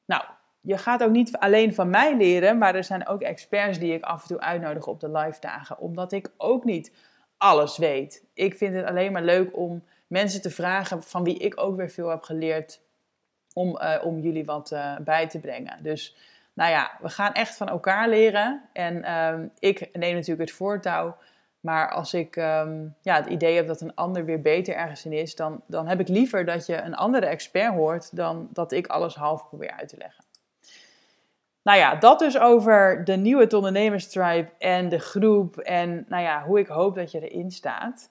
Nou, 0.06 0.24
je 0.62 0.78
gaat 0.78 1.04
ook 1.04 1.12
niet 1.12 1.38
alleen 1.38 1.74
van 1.74 1.90
mij 1.90 2.18
leren, 2.18 2.58
maar 2.58 2.76
er 2.76 2.84
zijn 2.84 3.08
ook 3.08 3.22
experts 3.22 3.80
die 3.80 3.94
ik 3.94 4.04
af 4.04 4.22
en 4.22 4.28
toe 4.28 4.40
uitnodig 4.40 4.88
op 4.88 5.00
de 5.00 5.12
live 5.12 5.40
dagen, 5.40 5.80
omdat 5.80 6.12
ik 6.12 6.32
ook 6.38 6.64
niet 6.64 6.92
alles 7.38 7.78
weet. 7.78 8.26
Ik 8.34 8.56
vind 8.56 8.76
het 8.76 8.86
alleen 8.86 9.12
maar 9.12 9.24
leuk 9.24 9.58
om 9.58 9.84
mensen 10.08 10.42
te 10.42 10.50
vragen 10.50 11.04
van 11.04 11.24
wie 11.24 11.38
ik 11.38 11.60
ook 11.60 11.76
weer 11.76 11.90
veel 11.90 12.10
heb 12.10 12.22
geleerd, 12.22 12.82
om, 13.54 13.80
uh, 13.82 13.96
om 14.04 14.20
jullie 14.20 14.46
wat 14.46 14.72
uh, 14.72 14.98
bij 15.00 15.28
te 15.28 15.40
brengen. 15.40 15.84
Dus 15.84 16.16
nou 16.54 16.72
ja, 16.72 16.92
we 17.02 17.10
gaan 17.10 17.34
echt 17.34 17.58
van 17.58 17.70
elkaar 17.70 18.10
leren. 18.10 18.62
En 18.74 19.14
um, 19.14 19.52
ik 19.60 19.90
neem 19.94 20.14
natuurlijk 20.14 20.50
het 20.50 20.58
voortouw. 20.58 21.18
Maar 21.60 21.92
als 21.92 22.14
ik 22.14 22.36
um, 22.36 22.96
ja, 23.02 23.16
het 23.16 23.26
idee 23.26 23.56
heb 23.56 23.68
dat 23.68 23.82
een 23.82 23.96
ander 23.96 24.26
weer 24.26 24.42
beter 24.42 24.76
ergens 24.76 25.06
in 25.06 25.14
is, 25.14 25.36
dan, 25.36 25.62
dan 25.68 25.88
heb 25.88 26.00
ik 26.00 26.08
liever 26.08 26.46
dat 26.46 26.66
je 26.66 26.82
een 26.82 26.96
andere 26.96 27.26
expert 27.26 27.74
hoort 27.74 28.16
dan 28.16 28.50
dat 28.54 28.72
ik 28.72 28.88
alles 28.88 29.16
half 29.16 29.48
probeer 29.48 29.72
uit 29.72 29.90
te 29.90 29.98
leggen. 29.98 30.24
Nou 31.64 31.78
ja, 31.78 31.96
dat 31.96 32.20
dus 32.20 32.40
over 32.40 33.04
de 33.04 33.16
nieuwe 33.16 33.56
ondernemerstribe 33.56 34.50
en 34.58 34.90
de 34.90 35.00
groep 35.00 35.58
en 35.58 36.06
nou 36.08 36.24
ja, 36.24 36.44
hoe 36.44 36.60
ik 36.60 36.68
hoop 36.68 36.96
dat 36.96 37.12
je 37.12 37.30
erin 37.30 37.52
staat. 37.52 38.10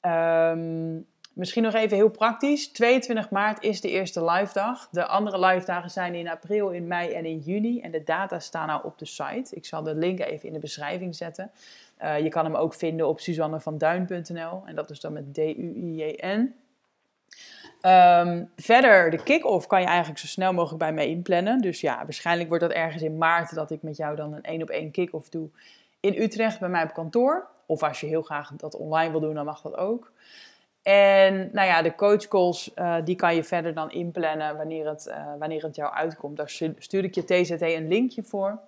Um, 0.00 1.06
Misschien 1.34 1.62
nog 1.62 1.74
even 1.74 1.96
heel 1.96 2.10
praktisch. 2.10 2.68
22 2.68 3.30
maart 3.30 3.62
is 3.62 3.80
de 3.80 3.90
eerste 3.90 4.24
live 4.24 4.52
dag. 4.52 4.88
De 4.90 5.06
andere 5.06 5.46
live 5.46 5.66
dagen 5.66 5.90
zijn 5.90 6.14
in 6.14 6.28
april, 6.28 6.70
in 6.70 6.86
mei 6.86 7.12
en 7.12 7.24
in 7.24 7.38
juni. 7.38 7.80
En 7.80 7.90
de 7.90 8.02
data 8.04 8.38
staan 8.38 8.66
nou 8.66 8.84
op 8.84 8.98
de 8.98 9.04
site. 9.04 9.56
Ik 9.56 9.64
zal 9.64 9.82
de 9.82 9.94
link 9.94 10.20
even 10.20 10.46
in 10.46 10.52
de 10.52 10.58
beschrijving 10.58 11.14
zetten. 11.14 11.50
Uh, 12.02 12.18
je 12.18 12.28
kan 12.28 12.44
hem 12.44 12.54
ook 12.54 12.74
vinden 12.74 13.08
op 13.08 13.20
suzannevanduin.nl. 13.20 14.62
En 14.64 14.74
dat 14.74 14.90
is 14.90 15.00
dan 15.00 15.12
met 15.12 15.34
D-U-I-J-N. 15.34 16.54
Um, 17.86 18.50
verder, 18.56 19.10
de 19.10 19.22
kick-off 19.22 19.66
kan 19.66 19.80
je 19.80 19.86
eigenlijk 19.86 20.18
zo 20.18 20.26
snel 20.26 20.52
mogelijk 20.52 20.78
bij 20.78 20.92
mij 20.92 21.08
inplannen. 21.08 21.58
Dus 21.58 21.80
ja, 21.80 22.04
waarschijnlijk 22.04 22.48
wordt 22.48 22.64
dat 22.64 22.72
ergens 22.72 23.02
in 23.02 23.18
maart 23.18 23.54
dat 23.54 23.70
ik 23.70 23.82
met 23.82 23.96
jou 23.96 24.16
dan 24.16 24.32
een 24.32 24.42
één 24.42 24.62
op 24.62 24.68
één 24.68 24.90
kick-off 24.90 25.28
doe 25.28 25.48
in 26.04 26.22
Utrecht 26.22 26.60
bij 26.60 26.68
mij 26.68 26.82
op 26.82 26.92
kantoor. 26.92 27.46
Of 27.66 27.82
als 27.82 28.00
je 28.00 28.06
heel 28.06 28.22
graag 28.22 28.52
dat 28.56 28.76
online 28.76 29.10
wil 29.10 29.20
doen, 29.20 29.34
dan 29.34 29.44
mag 29.44 29.60
dat 29.60 29.76
ook. 29.76 30.12
En 30.84 31.48
nou 31.52 31.66
ja, 31.66 31.82
de 31.82 31.94
coachcalls, 31.94 32.70
uh, 32.76 32.96
die 33.04 33.16
kan 33.16 33.34
je 33.34 33.44
verder 33.44 33.74
dan 33.74 33.90
inplannen 33.90 34.56
wanneer 34.56 34.88
het, 34.88 35.06
uh, 35.06 35.26
wanneer 35.38 35.62
het 35.62 35.76
jou 35.76 35.92
uitkomt. 35.92 36.36
Daar 36.36 36.50
stuur 36.78 37.04
ik 37.04 37.14
je 37.14 37.24
TZT 37.24 37.62
een 37.62 37.88
linkje 37.88 38.22
voor. 38.22 38.58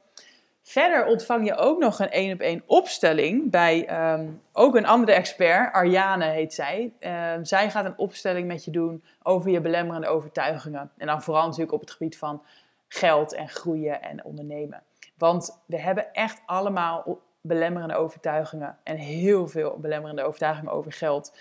Verder 0.63 1.07
ontvang 1.07 1.47
je 1.47 1.57
ook 1.57 1.79
nog 1.79 1.99
een 1.99 2.11
één 2.11 2.33
op 2.33 2.41
één 2.41 2.63
opstelling 2.67 3.51
bij 3.51 4.13
um, 4.13 4.43
ook 4.53 4.77
een 4.77 4.87
andere 4.87 5.13
expert, 5.13 5.73
Ariane 5.73 6.25
heet 6.25 6.55
zij. 6.55 6.93
Uh, 7.01 7.33
zij 7.43 7.71
gaat 7.71 7.85
een 7.85 7.99
opstelling 7.99 8.47
met 8.47 8.65
je 8.65 8.71
doen 8.71 9.05
over 9.23 9.51
je 9.51 9.61
belemmerende 9.61 10.09
overtuigingen. 10.09 10.91
En 10.97 11.07
dan 11.07 11.23
vooral 11.23 11.45
natuurlijk 11.45 11.73
op 11.73 11.81
het 11.81 11.91
gebied 11.91 12.19
van 12.19 12.43
geld 12.89 13.35
en 13.35 13.49
groeien 13.49 14.03
en 14.03 14.25
ondernemen. 14.25 14.83
Want 15.19 15.63
we 15.67 15.81
hebben 15.81 16.13
echt 16.13 16.43
allemaal 16.47 17.21
belemmerende 17.41 17.97
overtuigingen 17.97 18.79
en 18.83 18.97
heel 18.97 19.49
veel 19.49 19.79
belemmerende 19.81 20.23
overtuigingen 20.23 20.73
over 20.73 20.93
geld. 20.93 21.33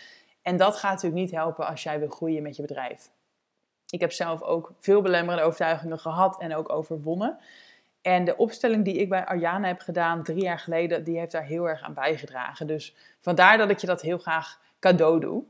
En 0.45 0.57
dat 0.57 0.75
gaat 0.75 0.91
natuurlijk 0.91 1.21
niet 1.21 1.31
helpen 1.31 1.67
als 1.67 1.83
jij 1.83 1.99
wil 1.99 2.09
groeien 2.09 2.43
met 2.43 2.55
je 2.55 2.61
bedrijf. 2.61 3.11
Ik 3.89 3.99
heb 3.99 4.11
zelf 4.11 4.41
ook 4.41 4.73
veel 4.79 5.01
belemmerende 5.01 5.45
overtuigingen 5.45 5.99
gehad 5.99 6.39
en 6.39 6.55
ook 6.55 6.69
overwonnen. 6.69 7.39
En 8.01 8.25
de 8.25 8.37
opstelling 8.37 8.85
die 8.85 8.95
ik 8.95 9.09
bij 9.09 9.25
Arjana 9.25 9.67
heb 9.67 9.79
gedaan 9.79 10.23
drie 10.23 10.41
jaar 10.41 10.59
geleden, 10.59 11.03
die 11.03 11.19
heeft 11.19 11.31
daar 11.31 11.43
heel 11.43 11.69
erg 11.69 11.81
aan 11.81 11.93
bijgedragen. 11.93 12.67
Dus 12.67 12.95
vandaar 13.21 13.57
dat 13.57 13.69
ik 13.69 13.77
je 13.79 13.87
dat 13.87 14.01
heel 14.01 14.17
graag 14.17 14.59
cadeau 14.79 15.19
doe. 15.19 15.43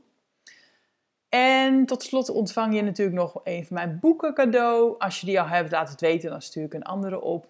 En 1.28 1.86
tot 1.86 2.02
slot 2.02 2.28
ontvang 2.28 2.74
je 2.74 2.82
natuurlijk 2.82 3.16
nog 3.16 3.40
een 3.44 3.66
van 3.66 3.76
mijn 3.76 3.98
boeken 4.00 4.34
cadeau. 4.34 4.98
Als 4.98 5.20
je 5.20 5.26
die 5.26 5.40
al 5.40 5.48
hebt, 5.48 5.70
laat 5.70 5.88
het 5.88 6.00
weten, 6.00 6.30
dan 6.30 6.42
stuur 6.42 6.64
ik 6.64 6.74
een 6.74 6.82
andere 6.82 7.20
op. 7.20 7.46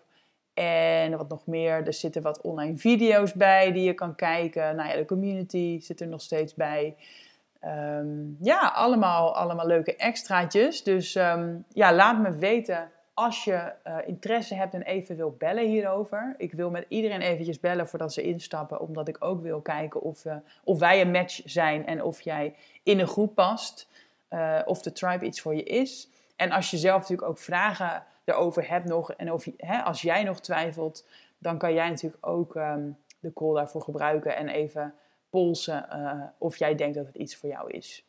En 0.54 1.16
wat 1.16 1.28
nog 1.28 1.46
meer, 1.46 1.86
er 1.86 1.92
zitten 1.92 2.22
wat 2.22 2.40
online 2.40 2.76
video's 2.76 3.32
bij 3.32 3.72
die 3.72 3.84
je 3.84 3.94
kan 3.94 4.14
kijken. 4.14 4.76
Nou 4.76 4.88
ja, 4.88 4.96
de 4.96 5.04
community 5.04 5.80
zit 5.80 6.00
er 6.00 6.06
nog 6.06 6.20
steeds 6.20 6.54
bij. 6.54 6.96
Um, 7.64 8.36
ja, 8.40 8.72
allemaal, 8.74 9.36
allemaal 9.36 9.66
leuke 9.66 9.96
extraatjes. 9.96 10.82
Dus 10.82 11.14
um, 11.14 11.64
ja, 11.68 11.94
laat 11.94 12.18
me 12.18 12.32
weten 12.32 12.90
als 13.14 13.44
je 13.44 13.72
uh, 13.86 13.96
interesse 14.06 14.54
hebt 14.54 14.74
en 14.74 14.82
even 14.82 15.16
wil 15.16 15.34
bellen 15.38 15.66
hierover. 15.66 16.34
Ik 16.36 16.52
wil 16.52 16.70
met 16.70 16.84
iedereen 16.88 17.20
eventjes 17.20 17.60
bellen 17.60 17.88
voordat 17.88 18.12
ze 18.12 18.22
instappen. 18.22 18.80
Omdat 18.80 19.08
ik 19.08 19.16
ook 19.24 19.42
wil 19.42 19.60
kijken 19.60 20.00
of, 20.02 20.24
uh, 20.24 20.36
of 20.64 20.78
wij 20.78 21.00
een 21.00 21.10
match 21.10 21.40
zijn 21.44 21.86
en 21.86 22.02
of 22.02 22.20
jij 22.20 22.54
in 22.82 23.00
een 23.00 23.06
groep 23.06 23.34
past. 23.34 23.88
Uh, 24.30 24.60
of 24.64 24.82
de 24.82 24.92
tribe 24.92 25.24
iets 25.24 25.40
voor 25.40 25.54
je 25.54 25.62
is. 25.62 26.08
En 26.36 26.50
als 26.50 26.70
je 26.70 26.76
zelf 26.76 27.00
natuurlijk 27.00 27.28
ook 27.28 27.38
vragen 27.38 28.04
erover 28.24 28.68
hebt 28.68 28.88
nog. 28.88 29.12
En 29.12 29.32
of, 29.32 29.46
hè, 29.56 29.82
als 29.82 30.02
jij 30.02 30.22
nog 30.22 30.40
twijfelt, 30.40 31.06
dan 31.38 31.58
kan 31.58 31.74
jij 31.74 31.88
natuurlijk 31.88 32.26
ook 32.26 32.54
um, 32.54 32.96
de 33.20 33.32
call 33.32 33.54
daarvoor 33.54 33.82
gebruiken. 33.82 34.36
En 34.36 34.48
even 34.48 34.94
polsen 35.36 35.86
of 36.38 36.56
jij 36.56 36.74
denkt 36.74 36.94
dat 36.94 37.06
het 37.06 37.14
iets 37.14 37.36
voor 37.36 37.48
jou 37.48 37.70
is. 37.70 38.04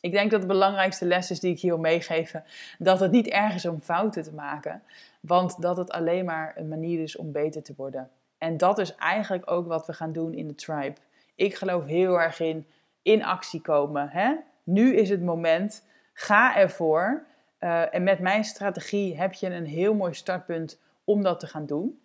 Ik 0.00 0.12
denk 0.12 0.30
dat 0.30 0.40
de 0.40 0.46
belangrijkste 0.46 1.04
les 1.04 1.30
is 1.30 1.40
die 1.40 1.52
ik 1.52 1.60
hier 1.60 1.70
wil 1.70 1.80
meegeven, 1.80 2.44
dat 2.78 3.00
het 3.00 3.10
niet 3.10 3.28
erg 3.28 3.54
is 3.54 3.66
om 3.66 3.80
fouten 3.80 4.22
te 4.22 4.34
maken, 4.34 4.82
want 5.20 5.62
dat 5.62 5.76
het 5.76 5.90
alleen 5.90 6.24
maar 6.24 6.52
een 6.56 6.68
manier 6.68 7.02
is 7.02 7.16
om 7.16 7.32
beter 7.32 7.62
te 7.62 7.74
worden. 7.76 8.10
En 8.38 8.56
dat 8.56 8.78
is 8.78 8.94
eigenlijk 8.94 9.50
ook 9.50 9.66
wat 9.66 9.86
we 9.86 9.92
gaan 9.92 10.12
doen 10.12 10.34
in 10.34 10.48
de 10.48 10.54
tribe. 10.54 10.94
Ik 11.34 11.54
geloof 11.54 11.84
heel 11.84 12.20
erg 12.20 12.40
in 12.40 12.66
in 13.02 13.24
actie 13.24 13.60
komen. 13.60 14.08
Hè? 14.08 14.34
Nu 14.62 14.96
is 14.96 15.08
het 15.08 15.22
moment. 15.22 15.84
Ga 16.12 16.56
ervoor. 16.56 17.26
Uh, 17.60 17.94
en 17.94 18.02
met 18.02 18.18
mijn 18.18 18.44
strategie 18.44 19.16
heb 19.16 19.32
je 19.32 19.46
een 19.46 19.66
heel 19.66 19.94
mooi 19.94 20.14
startpunt 20.14 20.80
om 21.04 21.22
dat 21.22 21.40
te 21.40 21.46
gaan 21.46 21.66
doen. 21.66 22.00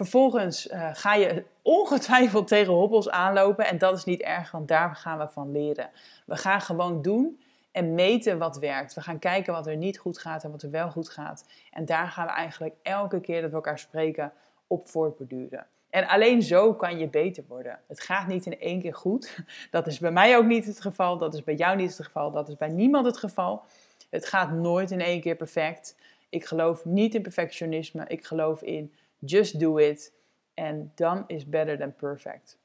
Vervolgens 0.00 0.70
uh, 0.70 0.88
ga 0.92 1.14
je 1.14 1.44
ongetwijfeld 1.62 2.48
tegen 2.48 2.72
hobbels 2.72 3.10
aanlopen 3.10 3.66
en 3.66 3.78
dat 3.78 3.96
is 3.96 4.04
niet 4.04 4.20
erg, 4.20 4.50
want 4.50 4.68
daar 4.68 4.96
gaan 4.96 5.18
we 5.18 5.28
van 5.28 5.52
leren. 5.52 5.90
We 6.26 6.36
gaan 6.36 6.60
gewoon 6.60 7.02
doen 7.02 7.40
en 7.72 7.94
meten 7.94 8.38
wat 8.38 8.58
werkt. 8.58 8.94
We 8.94 9.00
gaan 9.00 9.18
kijken 9.18 9.52
wat 9.52 9.66
er 9.66 9.76
niet 9.76 9.98
goed 9.98 10.18
gaat 10.18 10.44
en 10.44 10.50
wat 10.50 10.62
er 10.62 10.70
wel 10.70 10.90
goed 10.90 11.08
gaat. 11.08 11.44
En 11.70 11.84
daar 11.84 12.08
gaan 12.08 12.26
we 12.26 12.32
eigenlijk 12.32 12.74
elke 12.82 13.20
keer 13.20 13.40
dat 13.40 13.50
we 13.50 13.56
elkaar 13.56 13.78
spreken 13.78 14.32
op 14.66 14.88
voortborduren. 14.88 15.66
En 15.90 16.06
alleen 16.06 16.42
zo 16.42 16.74
kan 16.74 16.98
je 16.98 17.08
beter 17.08 17.44
worden. 17.48 17.78
Het 17.88 18.00
gaat 18.00 18.26
niet 18.26 18.46
in 18.46 18.60
één 18.60 18.80
keer 18.80 18.94
goed. 18.94 19.38
Dat 19.70 19.86
is 19.86 19.98
bij 19.98 20.12
mij 20.12 20.36
ook 20.36 20.46
niet 20.46 20.66
het 20.66 20.80
geval. 20.80 21.18
Dat 21.18 21.34
is 21.34 21.44
bij 21.44 21.54
jou 21.54 21.76
niet 21.76 21.96
het 21.96 22.06
geval. 22.06 22.30
Dat 22.30 22.48
is 22.48 22.56
bij 22.56 22.68
niemand 22.68 23.06
het 23.06 23.18
geval. 23.18 23.62
Het 24.10 24.26
gaat 24.26 24.52
nooit 24.52 24.90
in 24.90 25.00
één 25.00 25.20
keer 25.20 25.36
perfect. 25.36 25.96
Ik 26.28 26.44
geloof 26.44 26.84
niet 26.84 27.14
in 27.14 27.22
perfectionisme. 27.22 28.04
Ik 28.06 28.24
geloof 28.24 28.62
in 28.62 28.92
just 29.20 29.60
do 29.60 29.76
it. 29.76 30.12
En 30.54 30.92
dan 30.94 31.24
is 31.26 31.48
better 31.48 31.78
than 31.78 31.94
perfect. 31.94 32.58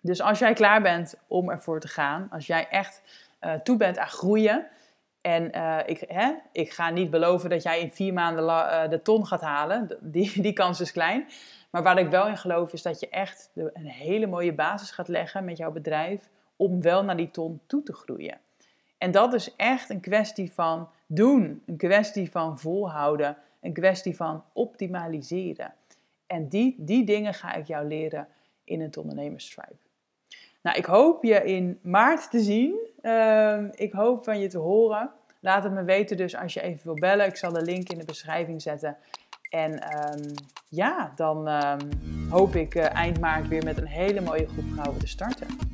Dus 0.00 0.20
als 0.20 0.38
jij 0.38 0.52
klaar 0.52 0.82
bent 0.82 1.14
om 1.26 1.50
ervoor 1.50 1.80
te 1.80 1.88
gaan, 1.88 2.28
als 2.30 2.46
jij 2.46 2.68
echt 2.68 3.02
uh, 3.40 3.54
toe 3.54 3.76
bent 3.76 3.98
aan 3.98 4.08
groeien. 4.08 4.66
En 5.20 5.56
uh, 5.56 5.78
ik, 5.86 6.04
hè, 6.08 6.32
ik 6.52 6.72
ga 6.72 6.90
niet 6.90 7.10
beloven 7.10 7.50
dat 7.50 7.62
jij 7.62 7.80
in 7.80 7.92
vier 7.92 8.12
maanden 8.12 8.44
uh, 8.44 8.88
de 8.88 9.02
ton 9.02 9.26
gaat 9.26 9.40
halen. 9.40 9.98
Die, 10.00 10.32
die 10.42 10.52
kans 10.52 10.80
is 10.80 10.92
klein. 10.92 11.26
Maar 11.70 11.82
waar 11.82 11.98
ik 11.98 12.10
wel 12.10 12.26
in 12.26 12.36
geloof 12.36 12.72
is 12.72 12.82
dat 12.82 13.00
je 13.00 13.08
echt 13.08 13.50
een 13.54 13.86
hele 13.86 14.26
mooie 14.26 14.54
basis 14.54 14.90
gaat 14.90 15.08
leggen 15.08 15.44
met 15.44 15.56
jouw 15.56 15.70
bedrijf. 15.70 16.28
Om 16.56 16.82
wel 16.82 17.04
naar 17.04 17.16
die 17.16 17.30
ton 17.30 17.60
toe 17.66 17.82
te 17.82 17.92
groeien. 17.92 18.38
En 18.98 19.10
dat 19.10 19.34
is 19.34 19.56
echt 19.56 19.90
een 19.90 20.00
kwestie 20.00 20.52
van 20.52 20.88
doen. 21.06 21.62
Een 21.66 21.76
kwestie 21.76 22.30
van 22.30 22.58
volhouden. 22.58 23.36
Een 23.64 23.72
kwestie 23.72 24.16
van 24.16 24.44
optimaliseren. 24.52 25.74
En 26.26 26.48
die, 26.48 26.74
die 26.78 27.04
dingen 27.04 27.34
ga 27.34 27.54
ik 27.54 27.66
jou 27.66 27.86
leren 27.86 28.28
in 28.64 28.80
het 28.80 28.96
ondernemerstribe. 28.96 29.76
Nou, 30.62 30.76
ik 30.76 30.84
hoop 30.84 31.24
je 31.24 31.44
in 31.44 31.78
maart 31.82 32.30
te 32.30 32.40
zien. 32.40 32.74
Uh, 33.02 33.64
ik 33.70 33.92
hoop 33.92 34.24
van 34.24 34.40
je 34.40 34.48
te 34.48 34.58
horen. 34.58 35.10
Laat 35.40 35.64
het 35.64 35.72
me 35.72 35.84
weten 35.84 36.16
dus 36.16 36.36
als 36.36 36.54
je 36.54 36.60
even 36.60 36.80
wil 36.84 36.94
bellen. 36.94 37.26
Ik 37.26 37.36
zal 37.36 37.52
de 37.52 37.62
link 37.62 37.88
in 37.88 37.98
de 37.98 38.04
beschrijving 38.04 38.62
zetten. 38.62 38.96
En 39.50 39.72
um, 39.72 40.34
ja, 40.68 41.12
dan 41.16 41.48
um, 41.48 41.78
hoop 42.30 42.54
ik 42.54 42.74
uh, 42.74 42.94
eind 42.94 43.20
maart 43.20 43.48
weer 43.48 43.64
met 43.64 43.78
een 43.78 43.86
hele 43.86 44.20
mooie 44.20 44.46
groep 44.46 44.72
vrouwen 44.72 44.98
te 44.98 45.06
starten. 45.06 45.73